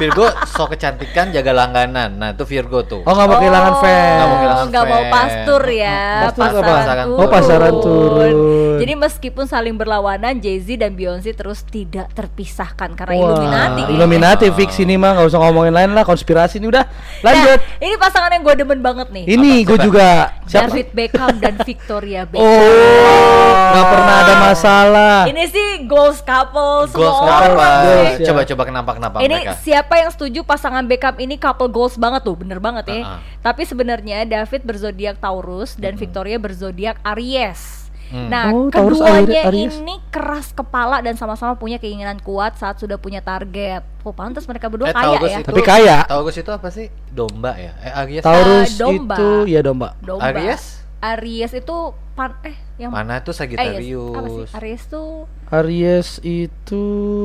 Virgo 0.00 0.24
sok 0.48 0.68
kecantikan 0.72 1.28
jaga 1.28 1.52
langganan. 1.52 2.16
Nah 2.16 2.28
itu 2.32 2.42
Virgo 2.42 2.80
tuh. 2.82 3.04
Oh 3.04 3.12
nggak 3.12 3.28
mau 3.28 3.36
kehilangan 3.36 3.68
Oh, 3.70 3.78
fans. 3.78 4.00
Nggak 4.10 4.24
mau 4.24 4.36
kehilangan 4.36 4.64
nggak 4.66 4.86
mau 4.86 5.02
pastur 5.06 5.62
ya, 5.68 6.00
Pastur 6.24 6.42
apa? 6.42 6.62
pasaran 6.64 7.04
turun. 7.06 7.20
Oh, 7.20 7.28
pasaran 7.28 7.74
turun. 7.78 8.34
Jadi 8.80 8.92
meskipun 8.96 9.44
saling 9.44 9.76
berlawanan, 9.76 10.32
Jay-Z 10.34 10.68
dan 10.74 10.96
Beyonce 10.96 11.30
terus 11.30 11.60
tidak 11.62 12.08
terpisahkan 12.10 12.96
karena 12.96 13.12
Wah, 13.12 13.22
Illuminati. 13.28 13.82
Illuminati 13.92 14.46
fix 14.50 14.80
ini 14.80 14.96
mah 14.96 15.12
nggak 15.14 15.28
usah 15.28 15.38
ngomongin 15.38 15.70
lain 15.70 15.92
lah 15.92 16.00
konspirasi 16.00 16.56
ini 16.56 16.66
udah 16.66 16.88
lanjut. 17.20 17.60
Nah, 17.60 17.84
ini 17.84 17.94
pasangan 17.94 18.32
yang 18.32 18.40
gue 18.40 18.54
demen 18.56 18.80
banget 18.80 19.12
nih. 19.12 19.24
ini 19.28 19.62
gue 19.62 19.76
juga 19.78 20.32
siapa? 20.44 20.72
David 20.72 20.88
Beckham 20.90 21.36
dan 21.36 21.60
Victoria 21.68 22.24
Beckham. 22.24 22.40
Oh, 22.40 23.52
nggak 23.70 23.86
pernah 23.86 24.14
ada 24.18 24.34
masalah. 24.42 25.16
Ini 25.28 25.44
sih 25.46 25.68
goals 25.84 26.24
couple 26.24 26.88
semua 26.88 27.12
Goals 27.12 28.16
ya. 28.16 28.26
Coba-coba 28.26 28.62
kenapa 28.64 28.90
kenapa 28.96 29.16
Ini 29.20 29.28
mereka? 29.36 29.52
Siapa 29.90 30.06
yang 30.06 30.14
setuju 30.14 30.40
pasangan 30.46 30.86
Beckham 30.86 31.18
ini 31.18 31.34
couple 31.34 31.66
goals 31.66 31.98
banget 31.98 32.22
tuh, 32.22 32.38
bener 32.38 32.62
banget 32.62 32.86
ya. 32.86 33.02
Uh-uh. 33.02 33.18
Tapi 33.42 33.66
sebenarnya 33.66 34.22
David 34.22 34.62
berzodiak 34.62 35.18
Taurus 35.18 35.74
dan 35.74 35.98
Victoria 35.98 36.38
berzodiak 36.38 37.02
Aries. 37.02 37.90
Hmm. 38.06 38.30
Nah, 38.30 38.54
Oh, 38.54 38.70
keduanya 38.70 39.50
Aries. 39.50 39.74
ini 39.76 39.98
keras 40.06 40.54
kepala 40.54 41.02
dan 41.02 41.18
sama-sama 41.18 41.58
punya 41.58 41.74
keinginan 41.76 42.22
kuat 42.22 42.54
saat 42.54 42.78
sudah 42.78 43.02
punya 43.02 43.18
target. 43.18 43.82
Oh, 44.00 44.14
pantas 44.14 44.46
mereka 44.46 44.70
berdua 44.70 44.90
Eh, 44.90 44.94
kaya 44.94 45.18
Taurus 45.18 45.26
ya. 45.28 45.38
itu- 45.38 45.48
Tapi 45.50 45.62
kaya. 45.64 45.96
Taurus 46.06 46.36
itu 46.38 46.50
apa 46.52 46.68
sih? 46.70 46.86
Domba 47.08 47.58
ya? 47.58 47.74
Eh 47.80 47.92
Aries. 47.96 48.22
Taurus 48.22 48.70
Ah, 48.70 48.78
domba. 48.80 49.14
itu 49.16 49.28
ya 49.48 49.60
domba. 49.60 49.88
Domba. 49.98 50.22
Aries? 50.24 50.86
Aries 51.00 51.50
itu 51.50 51.76
pan 52.12 52.38
eh 52.44 52.54
yang 52.78 52.94
Mana 52.94 53.18
tuh 53.18 53.30
Eh, 53.32 53.34
yes. 53.34 53.38
Sagittarius? 53.42 54.14
apa 54.14 54.28
sih? 54.28 54.46
Aries 54.54 54.82
tuh 54.86 55.10
Aries 55.50 56.08
itu 56.22 56.82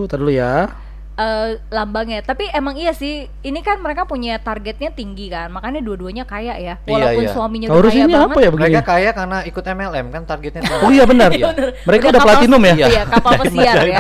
tar 0.08 0.18
dulu 0.18 0.34
ya. 0.34 0.74
Eh, 1.16 1.50
lambangnya. 1.72 2.20
Tapi 2.22 2.48
emang 2.52 2.76
iya 2.76 2.92
sih, 2.92 3.28
ini 3.42 3.60
kan 3.60 3.80
mereka 3.80 4.04
punya 4.04 4.38
targetnya 4.38 4.92
tinggi 4.92 5.28
kan, 5.28 5.50
makanya 5.50 5.80
dua-duanya 5.80 6.24
kaya 6.24 6.56
ya. 6.56 6.76
Iya, 6.80 6.92
Walaupun 6.92 7.24
iya. 7.24 7.32
suaminya 7.32 7.68
udah 7.72 7.82
kaya 7.88 8.04
ini 8.04 8.14
banget. 8.14 8.30
apa 8.30 8.40
ya 8.40 8.50
begini? 8.52 8.66
Mereka 8.76 8.82
kaya 8.84 9.10
karena 9.12 9.38
ikut 9.44 9.64
MLM 9.64 10.08
kan 10.12 10.22
targetnya. 10.28 10.62
Oh 10.86 10.92
iya 10.92 11.04
benar. 11.08 11.30
Iya. 11.32 11.48
Mereka 11.88 12.06
Udah 12.06 12.12
udah 12.12 12.22
kapal- 12.22 12.38
platinum 12.38 12.62
ya. 12.62 12.74
Iya. 12.80 12.88
Iya, 12.92 13.04
kapal 13.08 13.32
pesiar 13.42 13.76
ya. 13.82 13.98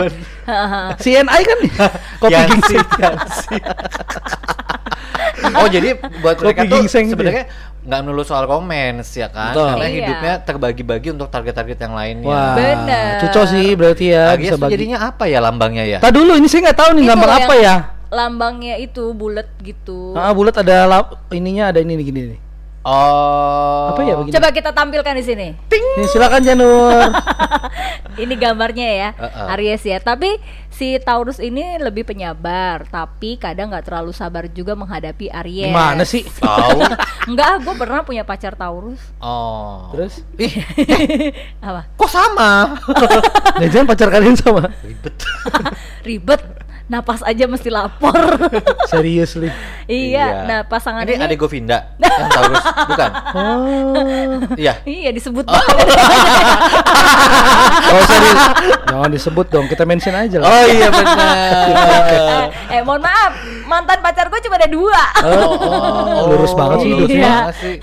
CNI 1.04 1.42
kan 1.42 1.60
kopi. 2.22 2.34
Yansi. 2.36 2.78
oh 5.56 5.68
jadi 5.70 5.90
buat 6.22 6.38
mereka 6.42 6.62
tuh 6.68 6.80
gitu 6.84 7.12
sebenarnya 7.12 7.46
nggak 7.86 8.00
melulu 8.02 8.22
soal 8.22 8.46
comments 8.46 9.14
ya 9.14 9.30
kan 9.30 9.54
Betul. 9.54 9.68
karena 9.72 9.86
Iya. 9.86 9.96
hidupnya 9.96 10.34
terbagi-bagi 10.42 11.08
untuk 11.12 11.30
target-target 11.30 11.78
yang 11.80 11.94
lainnya. 11.94 12.26
Wah, 12.28 12.54
Bener. 12.54 13.14
Cucok 13.22 13.46
sih 13.48 13.68
berarti 13.74 14.06
ya 14.10 14.34
Aries 14.34 14.42
bisa 14.44 14.56
bagi. 14.58 14.74
jadinya 14.74 14.98
apa 15.06 15.24
ya 15.26 15.40
lambangnya 15.40 15.86
ya? 15.86 15.98
Tadi 16.00 16.16
dulu 16.16 16.34
ini 16.34 16.46
saya 16.46 16.66
nggak 16.66 16.78
tahu 16.78 16.90
nih 16.92 17.04
Itu 17.04 17.10
gambar 17.12 17.30
apa 17.32 17.54
ya. 17.56 17.76
lambangnya 18.08 18.76
itu 18.78 19.04
bulat 19.12 19.50
gitu. 19.60 20.14
Ah, 20.14 20.32
bulat 20.32 20.56
ada 20.56 20.86
lap, 20.86 21.06
ininya 21.30 21.70
ada 21.70 21.78
ini 21.78 21.94
nih 21.94 22.06
gini 22.06 22.22
nih. 22.28 22.40
Oh. 22.86 23.90
Apa 23.90 24.02
ya 24.06 24.14
begini? 24.14 24.34
Coba 24.38 24.54
kita 24.54 24.70
tampilkan 24.70 25.18
di 25.18 25.26
sini. 25.26 25.48
Nih, 25.58 26.06
silakan 26.06 26.46
Janur. 26.46 27.10
Ini 28.22 28.32
gambarnya 28.38 28.88
ya, 28.88 29.10
Uh-uh. 29.18 29.54
Aries 29.58 29.82
ya. 29.84 29.98
Tapi 29.98 30.38
si 30.70 30.96
Taurus 31.04 31.42
ini 31.42 31.82
lebih 31.82 32.08
penyabar, 32.08 32.88
tapi 32.88 33.36
kadang 33.36 33.74
nggak 33.74 33.92
terlalu 33.92 34.16
sabar 34.16 34.48
juga 34.48 34.72
menghadapi 34.72 35.28
Aries. 35.28 35.74
Gimana 35.74 36.06
sih? 36.08 36.24
Tahu. 36.24 36.80
Enggak, 37.28 37.52
gue 37.66 37.74
pernah 37.76 38.06
punya 38.06 38.24
pacar 38.24 38.56
Taurus. 38.56 39.02
Oh. 39.20 39.92
Terus? 39.92 40.24
Ih, 40.40 40.54
Apa? 41.68 41.90
kok 41.98 42.08
sama? 42.08 42.80
Nah, 43.60 43.68
jangan 43.68 43.88
pacar 43.90 44.08
kalian 44.14 44.38
sama. 44.38 44.72
Ribet. 44.86 45.16
Ribet. 46.06 46.42
Napas 46.86 47.22
aja 47.22 47.46
mesti 47.46 47.68
lapor. 47.68 48.14
Serius, 48.92 49.34
Li. 49.36 49.50
iya. 49.86 50.46
Nah, 50.46 50.60
pasangan 50.64 51.02
ini, 51.02 51.18
ini, 51.18 51.26
adik 51.26 51.40
Govinda 51.40 51.98
yang 51.98 52.30
Taurus, 52.30 52.62
bukan? 52.62 53.12
Oh. 53.34 54.38
Iya. 54.54 54.86
Iya 54.86 55.10
disebut 55.10 55.44
Oh. 55.44 55.54
banget. 55.54 55.88
Oh, 57.86 58.02
sorry. 58.04 58.32
Jangan 58.88 59.10
disebut 59.12 59.46
dong, 59.48 59.66
kita 59.66 59.84
mention 59.84 60.14
aja 60.14 60.38
lah. 60.38 60.48
Oh 60.48 60.64
iya 60.66 60.88
benar. 60.90 62.48
eh, 62.74 62.82
mohon 62.82 62.98
maaf, 63.00 63.34
mantan 63.66 64.00
pacar 64.00 64.26
gue 64.28 64.42
cuma 64.42 64.58
ada 64.58 64.66
dua. 64.68 65.04
Oh, 65.22 66.26
lurus 66.28 66.54
banget 66.54 66.78
sih 66.80 66.90
hidupnya. 66.92 67.22
Iya. 67.22 67.38
sih. 67.54 67.76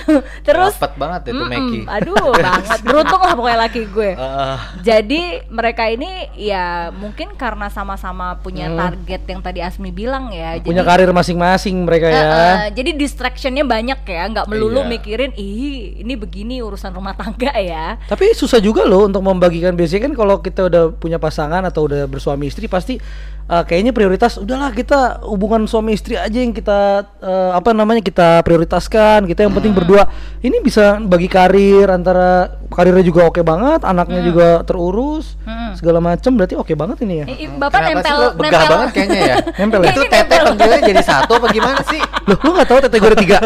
Terus 0.43 0.75
Rapet 0.75 0.93
banget 0.97 1.23
itu 1.29 1.39
Mm-mm, 1.39 1.51
Meki. 1.53 1.79
Aduh, 1.87 2.35
banget. 2.35 2.79
Beruntung 2.83 3.21
lah 3.21 3.33
pokoknya 3.33 3.59
laki 3.61 3.81
gue. 3.85 4.11
Eh, 4.13 4.57
Jadi 4.83 5.23
mereka 5.49 5.87
ini 5.87 6.11
ya 6.35 6.67
mungkin 6.91 7.35
karena 7.35 7.67
sama-sama 7.69 8.37
punya 8.37 8.67
Hmm. 8.69 8.79
Target 8.93 9.23
yang 9.25 9.41
tadi 9.41 9.61
Asmi 9.61 9.89
bilang 9.89 10.29
ya. 10.29 10.61
Punya 10.61 10.85
jadi, 10.85 10.89
karir 10.93 11.11
masing-masing 11.11 11.77
mereka 11.83 12.07
ya. 12.07 12.21
eh, 12.21 12.69
jadi 12.71 12.93
distractionnya 12.93 13.65
banyak 13.65 14.05
ya, 14.05 14.23
nggak 14.29 14.47
melulu 14.47 14.85
Iya. 14.85 14.91
mikirin 14.91 15.33
ih 15.33 15.65
ini 15.99 16.15
begini 16.15 16.61
urusan 16.61 16.93
rumah 16.93 17.17
tangga 17.17 17.57
ya. 17.65 17.97
Tapi 18.05 18.33
susah 18.33 18.61
juga 18.61 18.85
loh 18.85 19.09
untuk 19.09 19.21
membagikan 19.21 19.73
biasanya 19.73 20.07
kan 20.07 20.15
kalau 20.15 20.37
kita 20.39 20.69
udah 20.69 20.93
punya 20.93 21.17
pasangan 21.17 21.65
atau 21.65 21.89
udah 21.89 22.05
bersuami 22.05 22.47
istri 22.47 22.67
pasti 22.67 23.01
uh, 23.47 23.63
kayaknya 23.63 23.91
prioritas 23.91 24.37
udahlah 24.37 24.71
kita 24.71 25.25
hubungan 25.25 25.65
suami 25.65 25.93
istri 25.93 26.15
aja 26.15 26.35
yang 26.35 26.53
kita 26.53 26.81
uh, 27.19 27.51
apa 27.53 27.73
namanya 27.73 28.01
kita 28.01 28.43
prioritaskan 28.43 29.25
kita 29.25 29.43
yang 29.43 29.53
penting 29.53 29.73
berdua 29.73 30.05
ini 30.39 30.61
bisa 30.61 30.99
bagi 30.99 31.27
karir 31.27 31.89
antara 31.89 32.51
karirnya 32.69 33.03
juga 33.03 33.27
oke 33.27 33.41
banget 33.41 33.81
anaknya 33.83 34.21
juga 34.23 34.49
terurus 34.63 35.35
Hmm. 35.43 35.75
segala 35.75 35.99
macam 35.99 36.31
berarti 36.33 36.55
oke 36.55 36.71
banget 36.73 37.03
ini 37.03 37.15
ya 37.19 37.27
Bapak 37.53 37.83
kenapa 37.83 37.99
nempel 37.99 38.19
nempel 38.39 38.82
banget 38.83 38.93
kayaknya 38.93 39.21
ya? 39.23 39.37
Nempel 39.59 39.81
ya? 39.81 39.91
Itu 39.91 40.03
tete 40.05 40.37
pentilnya 40.43 40.81
jadi 40.83 41.03
satu 41.03 41.33
apa 41.35 41.47
gimana 41.49 41.81
sih? 41.85 42.01
loh 42.23 42.39
lu 42.39 42.51
nggak 42.53 42.67
tahu 42.67 42.79
kategori 42.83 43.15
tiga 43.19 43.39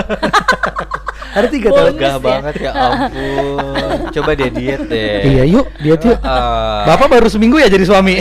ada 1.28 1.46
tiga 1.46 1.68
tuh 1.74 1.84
Begah 1.90 2.12
ya. 2.12 2.18
banget 2.18 2.54
ya 2.58 2.70
ampun. 2.72 3.98
Coba 4.10 4.30
dia 4.32 4.48
diet 4.48 4.82
deh. 4.84 5.20
iya 5.26 5.44
yuk 5.44 5.66
diet 5.78 6.00
yuk 6.02 6.18
Ah, 6.22 6.84
bapak 6.86 7.08
baru 7.10 7.26
seminggu 7.26 7.56
ya 7.56 7.66
jadi 7.66 7.84
suami 7.84 8.16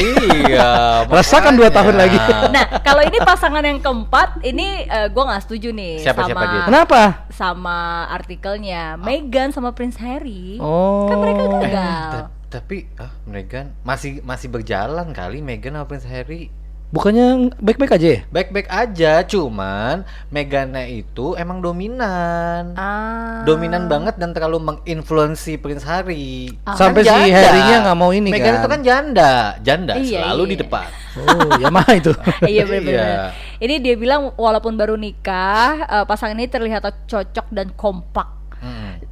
Iya. 0.45 0.69
Rasakan 1.15 1.55
dua 1.55 1.69
tahun 1.69 1.95
lagi. 1.95 2.17
Nah, 2.49 2.79
kalau 2.81 3.01
ini 3.01 3.17
pasangan 3.19 3.61
yang 3.61 3.79
keempat, 3.79 4.41
ini 4.41 4.83
eh, 4.83 5.07
gua 5.09 5.23
nggak 5.27 5.43
setuju 5.43 5.71
nih 5.71 6.01
Siapa- 6.01 6.23
sama 6.23 6.29
siapa 6.29 6.45
dia? 6.45 6.63
kenapa 6.65 7.01
sama 7.29 7.77
artikelnya 8.09 8.95
Meghan 8.97 9.49
sama 9.49 9.71
Prince 9.71 9.95
Harry. 9.97 10.57
oh 10.57 11.07
Kan 11.07 11.17
mereka 11.17 11.43
gagal. 11.61 12.09
Ta- 12.11 12.29
tapi 12.51 12.87
ah 12.95 13.11
Meghan 13.25 13.75
masih 13.81 14.19
masih 14.21 14.47
berjalan 14.47 15.11
kali 15.11 15.39
Meghan 15.39 15.71
sama 15.73 15.85
Prince 15.85 16.05
Harry. 16.05 16.51
Bukannya 16.95 17.51
baik-baik 17.59 17.91
aja 17.99 18.07
ya 18.07 18.19
Baik-baik 18.31 18.67
aja, 18.71 19.11
cuman 19.27 20.07
Meghannya 20.31 21.03
itu 21.03 21.35
emang 21.35 21.59
dominan. 21.59 22.71
Ah. 22.79 23.43
Dominan 23.43 23.91
banget 23.91 24.15
dan 24.15 24.31
terlalu 24.31 24.63
menginfluensi 24.63 25.59
Prince 25.59 25.83
Harry. 25.83 26.55
Ah. 26.63 26.79
Sampai 26.79 27.03
si 27.03 27.11
janda. 27.11 27.35
Harry-nya 27.35 27.77
nggak 27.83 27.97
mau 27.99 28.11
ini 28.15 28.31
Meghan 28.31 28.55
kan. 28.55 28.61
itu 28.63 28.69
kan 28.71 28.81
janda, 28.81 29.33
janda 29.59 29.93
Iya, 29.99 30.23
selalu 30.23 30.43
iya. 30.47 30.51
di 30.51 30.55
depan. 30.63 30.87
Oh, 31.15 31.49
Yamaha 31.59 31.91
itu. 31.99 32.11
iya 32.51 32.63
benar-benar. 32.63 33.07
Iya. 33.07 33.23
Ini 33.59 33.75
dia 33.83 33.95
bilang 33.95 34.35
walaupun 34.35 34.75
baru 34.75 34.95
nikah, 34.95 35.87
eh, 35.87 36.05
pasangan 36.07 36.35
ini 36.35 36.47
terlihat 36.47 36.83
cocok 37.07 37.47
dan 37.51 37.71
kompak. 37.75 38.44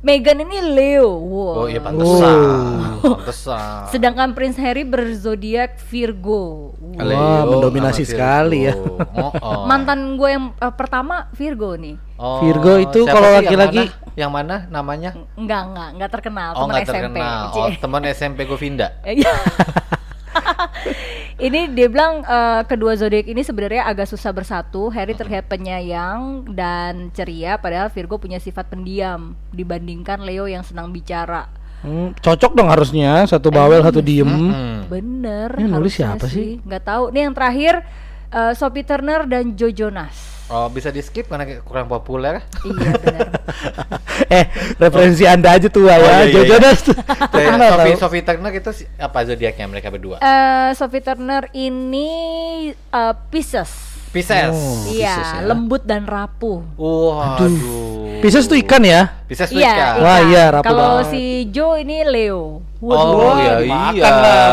Meghan 0.03 0.35
ini 0.43 0.59
Leo. 0.59 1.15
Wow. 1.15 1.53
Oh 1.55 1.65
iya 1.65 1.79
pantesan. 1.79 2.35
Oh. 2.99 3.15
Pantesan. 3.15 3.87
Sedangkan 3.87 4.35
Prince 4.35 4.59
Harry 4.59 4.83
berzodiak 4.83 5.79
Virgo. 5.79 6.75
Wow. 6.75 6.99
Leo 6.99 7.23
mendominasi 7.47 8.03
sekali 8.03 8.67
ya. 8.67 8.75
Oh, 8.75 9.31
oh. 9.31 9.63
Mantan 9.63 10.19
gue 10.19 10.27
yang 10.27 10.51
eh, 10.53 10.73
pertama 10.75 11.31
Virgo 11.31 11.79
nih. 11.79 11.95
Oh, 12.19 12.43
Virgo 12.43 12.83
itu 12.83 13.07
kalau 13.07 13.31
yang 13.31 13.47
laki-laki- 13.47 13.95
yang 14.13 14.29
mana 14.29 14.67
namanya? 14.67 15.15
Enggak, 15.33 15.71
enggak, 15.71 15.87
enggak 15.95 16.09
terkenal, 16.11 16.49
Oh 16.53 16.67
teman 16.67 16.83
SMP. 16.83 16.93
terkenal. 16.99 17.39
Oh 17.49 17.69
teman 17.71 18.01
SMP 18.05 18.39
Govinda. 18.43 18.87
Ini 21.47 21.73
dia 21.73 21.87
bilang 21.89 22.21
eh, 22.21 22.61
kedua 22.69 22.93
zodiak 22.93 23.25
ini 23.25 23.41
sebenarnya 23.41 23.89
agak 23.89 24.05
susah 24.05 24.29
bersatu. 24.29 24.93
Harry 24.93 25.17
terlihat 25.17 25.49
penyayang 25.49 26.45
dan 26.53 27.09
ceria, 27.11 27.57
padahal 27.57 27.89
Virgo 27.89 28.21
punya 28.21 28.37
sifat 28.37 28.69
pendiam 28.69 29.33
dibandingkan 29.49 30.21
Leo 30.21 30.45
yang 30.45 30.61
senang 30.61 30.93
bicara. 30.93 31.49
Hmm, 31.83 32.15
cocok 32.15 32.55
dong 32.55 32.71
harusnya 32.71 33.27
satu 33.27 33.51
bawel 33.51 33.83
satu 33.83 33.99
diem. 33.99 34.29
Mm-mm. 34.29 34.87
Bener. 34.87 35.51
Ini 35.59 35.67
nulis 35.67 35.99
harusnya 35.99 36.15
siapa 36.15 36.25
sih? 36.31 36.63
Nggak 36.63 36.83
tahu. 36.87 37.03
Nih 37.11 37.21
yang 37.27 37.35
terakhir 37.35 37.73
eh, 38.31 38.53
Sophie 38.55 38.87
Turner 38.87 39.27
dan 39.27 39.57
Joe 39.59 39.75
Jonas. 39.75 40.32
Oh 40.53 40.69
bisa 40.69 40.87
di 40.87 41.01
skip 41.01 41.25
karena 41.25 41.49
kurang 41.59 41.89
populer. 41.89 42.45
iya 42.61 42.93
benar. 42.93 43.29
eh, 44.37 44.45
referensi 44.77 45.25
Anda 45.25 45.49
aja 45.51 45.65
tua 45.67 45.89
Oh, 45.89 45.97
ya. 45.97 46.21
iya, 46.21 46.23
iya, 46.23 46.29
iya. 46.29 46.41
Jonas 46.47 46.79
tuh 46.85 46.93
terkenal 47.27 47.69
Sophie. 47.73 47.95
Sophie 47.97 48.21
Turner 48.21 48.53
itu 48.53 48.69
si- 48.71 48.89
apa 48.95 49.19
zodiaknya 49.23 49.65
mereka 49.65 49.89
berdua? 49.89 50.21
Eh, 50.21 50.69
Sophie 50.73 51.01
Turner 51.01 51.49
ini 51.51 52.09
eh, 52.69 53.13
Pisces. 53.27 53.71
Pisces. 54.13 54.53
Oh. 54.53 54.85
iya, 54.87 55.17
Pisces 55.17 55.31
ya. 55.33 55.41
lembut 55.43 55.81
dan 55.81 56.05
rapuh. 56.05 56.61
Waduh. 56.77 58.21
Pisces 58.21 58.45
tuh 58.45 58.61
ikan 58.61 58.79
ya? 58.79 59.09
Pisces 59.25 59.49
tuh 59.49 59.57
Iya, 59.57 59.73
ikan. 59.73 59.93
Wah, 59.99 60.17
ikan. 60.19 60.29
iya, 60.29 60.43
rapuh 60.51 60.65
Kalau 60.69 60.93
si 61.03 61.21
Joe 61.49 61.81
ini 61.81 62.05
Leo. 62.05 62.61
Oh 62.83 63.39
iya 63.39 63.53
iya. 63.63 64.03
lah. 64.03 64.47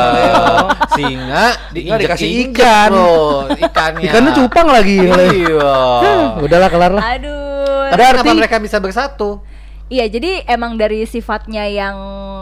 Singa 0.95 1.45
Singa 1.75 1.97
dikasih 1.99 2.27
diinjek-injek 2.27 2.63
ikan. 2.63 2.91
ikannya. 3.67 4.07
Ikannya 4.07 4.33
cupang 4.39 4.69
lagi. 4.71 4.99
Iya. 5.03 5.75
Udahlah 6.47 6.69
kelar 6.71 6.93
lah. 6.95 7.03
Aduh. 7.19 7.91
Tapi 7.91 7.99
Berarti- 7.99 8.23
kenapa 8.23 8.39
mereka 8.39 8.57
bisa 8.63 8.77
bersatu? 8.79 9.43
Iya, 9.91 10.07
jadi 10.07 10.47
emang 10.47 10.79
dari 10.79 11.03
sifatnya 11.03 11.67
yang 11.67 11.97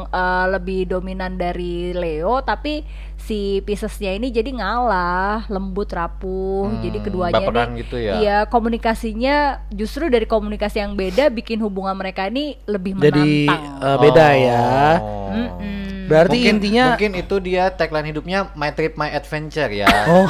eh, 0.04 0.46
lebih 0.52 0.84
dominan 0.84 1.40
dari 1.40 1.96
Leo, 1.96 2.44
tapi 2.44 2.84
si 3.16 3.64
Piscesnya 3.64 4.12
ini 4.12 4.28
jadi 4.28 4.52
ngalah, 4.52 5.48
lembut, 5.48 5.88
rapuh. 5.88 6.68
Hmm, 6.68 6.80
jadi 6.84 6.98
keduanya 7.00 7.40
ini 7.40 7.80
gitu 7.80 7.96
ya? 7.96 8.12
Iya, 8.20 8.38
komunikasinya 8.48 9.64
justru 9.72 10.12
dari 10.12 10.28
komunikasi 10.28 10.80
yang 10.80 10.92
beda 10.92 11.32
bikin 11.32 11.60
hubungan 11.60 11.96
mereka 11.96 12.28
ini 12.28 12.56
lebih 12.68 13.00
Jadi 13.00 13.48
menantang. 13.48 13.80
eh, 13.80 13.96
beda 13.96 14.26
ya. 14.36 14.68
Oh. 15.00 15.28
Mm-mm. 15.32 15.77
Berarti 16.08 16.38
mungkin, 16.40 16.54
intinya 16.56 16.84
mungkin 16.96 17.12
itu 17.14 17.36
dia 17.44 17.64
tagline 17.70 18.08
hidupnya 18.10 18.48
My 18.56 18.72
Trip 18.72 18.96
My 18.96 19.12
Adventure 19.12 19.68
ya. 19.68 19.86
Oh, 20.08 20.26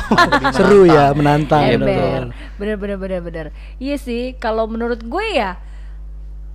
seru 0.50 0.84
ya, 0.84 1.14
menantang. 1.14 1.62
Iya, 1.62 1.78
Ember. 1.78 1.86
betul. 1.88 2.22
Bener 2.58 2.76
bener 2.76 2.96
bener 2.98 3.20
bener. 3.22 3.46
Iya 3.78 3.96
sih, 3.96 4.34
kalau 4.42 4.66
menurut 4.66 4.98
gue 5.06 5.26
ya 5.32 5.56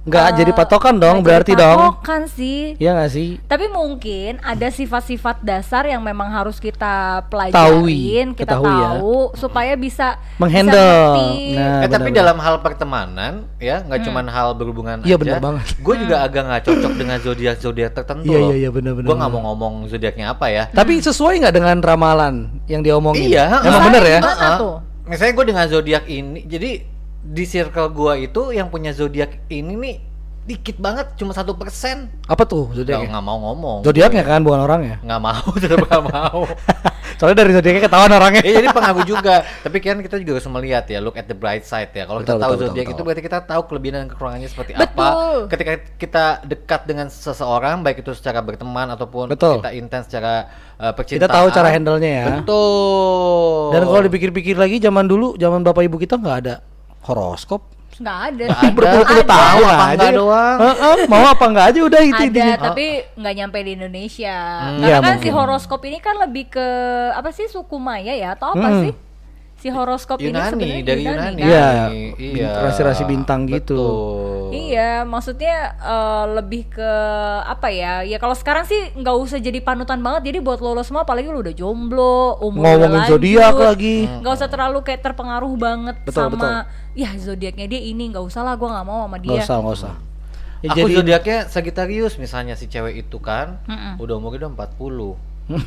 Nggak 0.04 0.28
eh, 0.28 0.34
jadi 0.36 0.52
patokan 0.52 0.96
dong, 1.00 1.24
berarti 1.24 1.56
jadi 1.56 1.64
dong. 1.64 1.80
Patokan 1.96 2.28
sih. 2.28 2.76
Iya 2.76 2.92
nggak 2.92 3.12
sih? 3.12 3.30
Tapi 3.48 3.72
mungkin 3.72 4.36
ada 4.44 4.68
sifat-sifat 4.68 5.40
dasar 5.40 5.88
yang 5.88 6.04
memang 6.04 6.28
harus 6.28 6.60
kita 6.60 7.24
pelajarin, 7.32 8.36
kita 8.36 8.52
ketahui 8.52 8.68
ya. 8.68 8.88
tahu 9.00 9.16
supaya 9.34 9.74
bisa 9.74 10.20
Menghandle. 10.36 10.76
bisa 10.76 10.84
ngerti. 10.84 11.32
Nah, 11.56 11.64
eh 11.64 11.88
tapi 11.88 11.88
benar-benar. 12.12 12.20
dalam 12.20 12.38
hal 12.38 12.56
pertemanan 12.60 13.34
ya 13.58 13.80
nggak 13.80 14.00
cuman 14.04 14.26
hal 14.28 14.48
berhubungan 14.54 14.98
Iya, 15.02 15.16
aja. 15.16 15.22
benar 15.24 15.40
banget. 15.40 15.66
Gue 15.80 15.96
juga 15.96 16.16
agak 16.20 16.42
nggak 16.52 16.62
cocok 16.68 16.94
dengan 17.00 17.18
zodiak 17.24 17.58
zodiak 17.64 17.92
tertentu 17.96 18.28
Iya, 18.28 18.40
iya, 18.44 18.56
iya, 18.60 18.70
benar-benar. 18.76 19.08
Gue 19.08 19.16
nggak 19.16 19.32
mau 19.32 19.42
ngomong 19.52 19.74
zodiaknya 19.88 20.36
apa 20.36 20.52
ya. 20.52 20.64
Tapi 20.68 21.00
sesuai 21.00 21.40
nggak 21.40 21.56
dengan 21.56 21.78
ramalan 21.80 22.36
yang 22.68 22.84
dia 22.84 23.00
omongin? 23.00 23.32
Iya, 23.32 23.64
Emang 23.64 23.88
bener 23.88 24.04
ya? 24.04 24.20
Ah? 24.20 24.60
Misalnya 25.04 25.34
gue 25.36 25.46
dengan 25.48 25.66
zodiak 25.68 26.04
ini, 26.08 26.48
jadi 26.48 26.93
di 27.24 27.48
circle 27.48 27.88
gue 27.96 28.28
itu 28.28 28.52
yang 28.52 28.68
punya 28.68 28.92
zodiak 28.92 29.48
ini 29.48 29.74
nih 29.80 29.98
dikit 30.44 30.76
banget, 30.76 31.16
cuma 31.16 31.32
satu 31.32 31.56
persen. 31.56 32.12
Apa 32.28 32.44
tuh 32.44 32.68
zodiaknya? 32.76 33.16
nggak 33.16 33.24
mau 33.24 33.40
ngomong. 33.40 33.80
Zodiaknya 33.88 34.28
kan 34.28 34.44
bukan 34.44 34.60
orangnya. 34.60 35.00
Nggak 35.00 35.22
mau, 35.24 35.48
tetap 35.64 35.80
nggak 35.88 36.04
mau. 36.04 36.40
Soalnya 37.20 37.48
dari 37.48 37.52
zodiaknya 37.56 37.82
ketahuan 37.88 38.12
orangnya. 38.12 38.44
Iya 38.44 38.60
jadi 38.60 38.70
pengaruh 38.76 39.06
juga. 39.08 39.48
Tapi 39.64 39.78
kan 39.80 40.04
kita 40.04 40.20
juga 40.20 40.32
harus 40.36 40.48
melihat 40.52 40.84
ya, 40.92 41.00
look 41.00 41.16
at 41.16 41.32
the 41.32 41.38
bright 41.38 41.64
side 41.64 41.96
ya. 41.96 42.04
Kalau 42.04 42.20
kita 42.28 42.36
tahu 42.36 42.54
zodiak 42.60 42.88
itu 42.92 43.02
berarti 43.08 43.24
kita 43.24 43.40
tahu 43.48 43.62
kelebihan 43.72 44.04
dan 44.04 44.08
kekurangannya 44.12 44.50
seperti 44.52 44.76
Betul. 44.76 45.00
apa. 45.00 45.08
Ketika 45.48 45.72
kita 45.96 46.26
dekat 46.44 46.82
dengan 46.92 47.08
seseorang, 47.08 47.80
baik 47.80 48.04
itu 48.04 48.12
secara 48.12 48.44
berteman 48.44 48.92
ataupun 48.92 49.32
Betul. 49.32 49.64
kita 49.64 49.72
intens 49.72 50.12
secara 50.12 50.52
uh, 50.76 50.92
Kita 50.92 51.24
percintaan. 51.24 51.32
tahu 51.32 51.48
cara 51.56 51.70
handle-nya 51.72 52.12
ya. 52.12 52.26
Betul. 52.44 53.80
Dan 53.80 53.82
kalau 53.88 54.04
dipikir-pikir 54.12 54.60
lagi 54.60 54.84
zaman 54.84 55.08
dulu, 55.08 55.40
zaman 55.40 55.64
bapak 55.64 55.88
ibu 55.88 55.96
kita 55.96 56.20
nggak 56.20 56.38
ada 56.44 56.73
horoskop. 57.04 57.62
nggak 57.94 58.20
ada 58.26 58.46
Nggak. 58.50 58.72
Berpuluh-puluh 58.74 59.22
Ada. 59.22 59.36
tahun 59.38 59.68
apa 59.70 59.86
aja. 59.94 60.08
doang. 60.12 60.58
Heeh, 60.58 60.96
mau 61.12 61.26
apa 61.28 61.46
enggak 61.46 61.66
aja 61.68 61.80
udah 61.84 62.02
itu 62.02 62.10
ada 62.12 62.26
intinya. 62.26 62.56
tapi 62.60 62.86
nggak 63.14 63.34
nyampe 63.36 63.58
di 63.60 63.72
Indonesia 63.72 64.34
Hmm. 64.34 64.66
karena 64.74 64.88
Iya, 64.90 64.98
kan 64.98 65.04
si 65.04 65.14
mungkin. 65.20 65.34
horoskop 65.36 65.82
ini 65.84 65.98
kan 66.00 66.16
lebih 66.18 66.46
ke 66.50 66.68
apa 67.14 67.30
sih 67.30 67.46
suku 67.46 67.78
Maya 67.78 68.12
ya 68.12 68.34
atau 68.34 68.50
apa 68.52 68.66
Hmm. 68.68 68.82
sih 68.82 68.94
si 69.64 69.72
horoskop 69.72 70.20
ini 70.20 70.28
Yunani 70.28 70.52
sebenarnya 70.52 70.84
dari 70.84 71.04
Yunani. 71.08 71.40
kan? 71.40 71.48
Iya, 71.48 71.68
Iya. 72.14 72.50
rasi-rasi 72.62 73.08
bintang 73.08 73.48
gitu. 73.48 73.80
Betul. 73.80 74.52
Iya, 74.54 75.02
maksudnya 75.04 75.56
eh, 75.74 76.26
lebih 76.34 76.68
ke 76.68 76.92
apa 77.42 77.72
ya? 77.72 78.04
Ya 78.04 78.20
kalau 78.20 78.36
sekarang 78.36 78.68
sih 78.68 78.92
nggak 78.92 79.16
usah 79.16 79.40
jadi 79.40 79.58
panutan 79.60 79.98
banget. 79.98 80.28
Jadi 80.28 80.38
buat 80.38 80.60
lo, 80.60 80.76
lo 80.76 80.84
semua, 80.84 81.02
apalagi 81.02 81.26
lo 81.26 81.40
udah 81.40 81.56
jomblo, 81.56 82.36
umur 82.38 82.60
udah 82.60 82.76
Ngomongin 82.76 82.92
lanjut, 82.94 83.12
zodiak 83.16 83.56
lagi. 83.56 83.98
nggak 84.20 84.34
usah 84.36 84.48
terlalu 84.48 84.84
kayak 84.84 85.00
terpengaruh 85.02 85.54
banget 85.56 85.96
Betul, 86.04 86.28
sama 86.28 86.68
ya 86.92 87.10
zodiaknya 87.16 87.66
dia 87.66 87.82
ini 87.82 88.12
nggak 88.12 88.22
usah 88.22 88.44
lah, 88.44 88.54
gue 88.54 88.68
nggak 88.68 88.84
mau 88.84 89.08
sama 89.08 89.16
Nggak 89.16 89.24
dia. 89.26 89.42
usah, 89.42 89.56
nggak 89.58 89.76
usah. 89.80 89.94
Ya, 90.60 90.70
Aku 90.70 90.78
jadi 90.78 90.94
zodiaknya 90.96 91.38
Sagittarius 91.48 92.16
misalnya 92.16 92.54
si 92.54 92.68
cewek 92.68 92.96
itu 93.02 93.18
kan 93.18 93.64
Mm-mm. 93.66 93.96
udah 93.98 94.16
umurnya 94.16 94.48
udah 94.48 94.52
40 94.70 95.16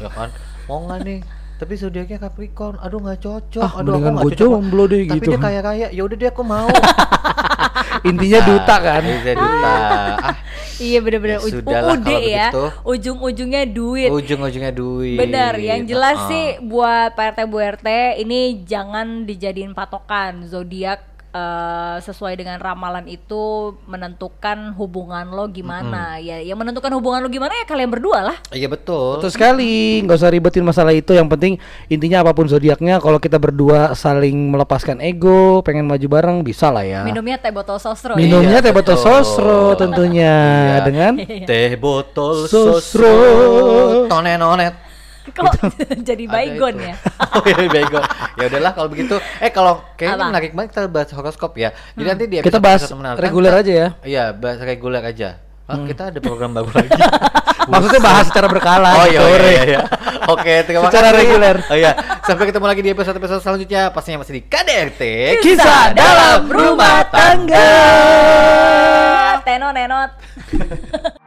ya 0.00 0.08
kan 0.08 0.28
mau 0.68 0.84
nggak 0.84 1.00
nih 1.02 1.20
tapi 1.56 1.72
zodiaknya 1.74 2.20
Capricorn. 2.20 2.76
Aduh 2.84 3.00
nggak 3.00 3.20
cocok. 3.24 3.64
Ah, 3.64 3.80
aduh 3.80 3.96
aku 3.96 4.08
nggak 4.12 4.24
cocok. 4.28 4.48
jomblo 4.52 4.84
deh 4.84 5.00
tapi 5.08 5.18
gitu. 5.20 5.30
dia 5.32 5.40
kaya 5.40 5.60
kaya 5.64 5.86
ya 5.88 6.02
udah 6.04 6.16
deh 6.16 6.28
aku 6.28 6.42
mau. 6.44 6.68
Intinya 8.10 8.40
duta 8.44 8.76
kan. 8.76 9.02
Iya 9.02 9.34
duta. 9.34 9.74
Ah. 10.26 10.34
Iya 10.76 10.98
bener-bener. 11.00 11.40
Ya 11.40 11.48
kalau 11.64 11.96
ya, 11.96 12.52
begitu. 12.52 12.64
ujung-ujungnya 12.84 13.62
duit. 13.64 14.12
ujung 14.12 14.44
ujungnya 14.44 14.72
duit. 14.76 15.16
Bener, 15.16 15.56
yang 15.56 15.88
jelas 15.88 16.20
Ah. 16.20 16.28
sih 16.28 16.44
buat 16.60 17.16
Pak 17.16 17.32
RT 17.32 17.38
Bu 17.48 17.56
RT 17.56 17.88
ini 18.20 18.60
jangan 18.68 19.24
dijadiin 19.24 19.72
patokan. 19.72 20.44
Zodiak 20.44 21.15
eh, 21.36 21.96
sesuai 22.00 22.32
dengan 22.34 22.56
ramalan 22.56 23.04
itu 23.06 23.44
menentukan 23.84 24.72
hubungan 24.72 25.28
lo 25.28 25.44
gimana 25.46 26.16
ya 26.16 26.40
yang 26.40 26.56
menentukan 26.56 26.88
hubungan 26.92 27.20
lo 27.20 27.28
gimana 27.28 27.52
ya 27.52 27.64
kalian 27.64 27.92
berdua 27.92 28.24
lah 28.24 28.36
iya 28.50 28.66
betul 28.66 29.18
Betul 29.18 29.32
sekali, 29.32 30.00
nggak 30.00 30.16
usah 30.16 30.30
ribetin 30.30 30.62
masalah 30.62 30.92
itu. 30.92 31.10
Yang 31.10 31.28
penting 31.28 31.52
intinya 31.86 32.22
apa 32.22 32.32
pun 32.32 32.46
zodiaknya, 32.46 32.96
kalau 32.96 33.18
kita 33.18 33.36
berdua 33.36 33.92
saling 33.92 34.52
melepaskan 34.52 35.00
ego, 35.00 35.60
pengen 35.60 35.84
maju 35.84 36.06
bareng, 36.06 36.36
bisa 36.40 36.70
lah 36.70 36.80
ya. 36.80 37.02
minumnya 37.02 37.36
teh 37.36 37.50
botol 37.50 37.76
sosro 37.76 38.14
ya. 38.14 38.18
Minumnya 38.18 38.58
Iya, 38.58 38.64
teh 38.64 38.72
botol 38.72 38.96
sosro 38.96 39.74
tentunya 39.74 40.34
Iya. 40.78 40.84
dengan 40.86 41.12
teh 41.18 41.74
botol 41.76 42.46
Sosro. 42.46 42.78
sosro 42.78 44.06
tonet 44.08 44.85
kok 45.30 45.52
jadi 46.08 46.24
Ada 46.24 46.32
baygon 46.32 46.74
ya 46.76 46.94
oh 47.34 47.42
iya 47.42 47.56
baygon 47.66 48.02
ya 48.34 48.44
udahlah 48.46 48.72
kalau 48.72 48.88
begitu 48.88 49.14
eh 49.38 49.50
kalau 49.50 49.82
kayaknya 49.94 50.16
Apa? 50.16 50.26
menarik 50.30 50.50
banget 50.52 50.68
kita 50.70 50.82
bahas 50.86 51.10
horoskop 51.10 51.52
ya 51.54 51.70
jadi 51.94 52.06
nanti 52.12 52.24
di 52.26 52.36
kita 52.38 52.58
episode- 52.58 52.98
bahas 52.98 53.16
reguler 53.16 53.54
aja 53.54 53.72
ya. 53.72 53.88
iya 54.02 54.24
bahas 54.30 54.58
reguler 54.60 55.02
aja 55.02 55.42
Hah, 55.66 55.82
kita 55.82 56.14
ada 56.14 56.18
program 56.22 56.54
baru 56.54 56.70
lagi 56.78 56.94
Maksudnya 57.66 57.98
bahas 57.98 58.30
secara 58.30 58.46
berkala. 58.46 58.94
Oh 58.94 59.06
iya, 59.10 59.18
gitu, 59.18 59.26
iya, 59.26 59.42
iya, 59.42 59.62
iya. 59.66 59.80
Oke, 60.30 60.62
terima 60.62 60.86
Secara 60.86 61.10
kasih. 61.10 61.18
reguler. 61.18 61.56
Oh 61.66 61.74
iya, 61.74 61.90
sampai 62.22 62.46
ketemu 62.46 62.66
lagi 62.70 62.78
di 62.78 62.90
episode-episode 62.94 63.42
selanjutnya. 63.42 63.82
Pastinya 63.90 64.22
masih 64.22 64.38
di 64.38 64.42
KDRT. 64.46 65.02
Kisah 65.42 65.90
dalam 65.90 66.46
rumah 66.46 67.02
tangga. 67.10 67.66
tenot 69.42 71.18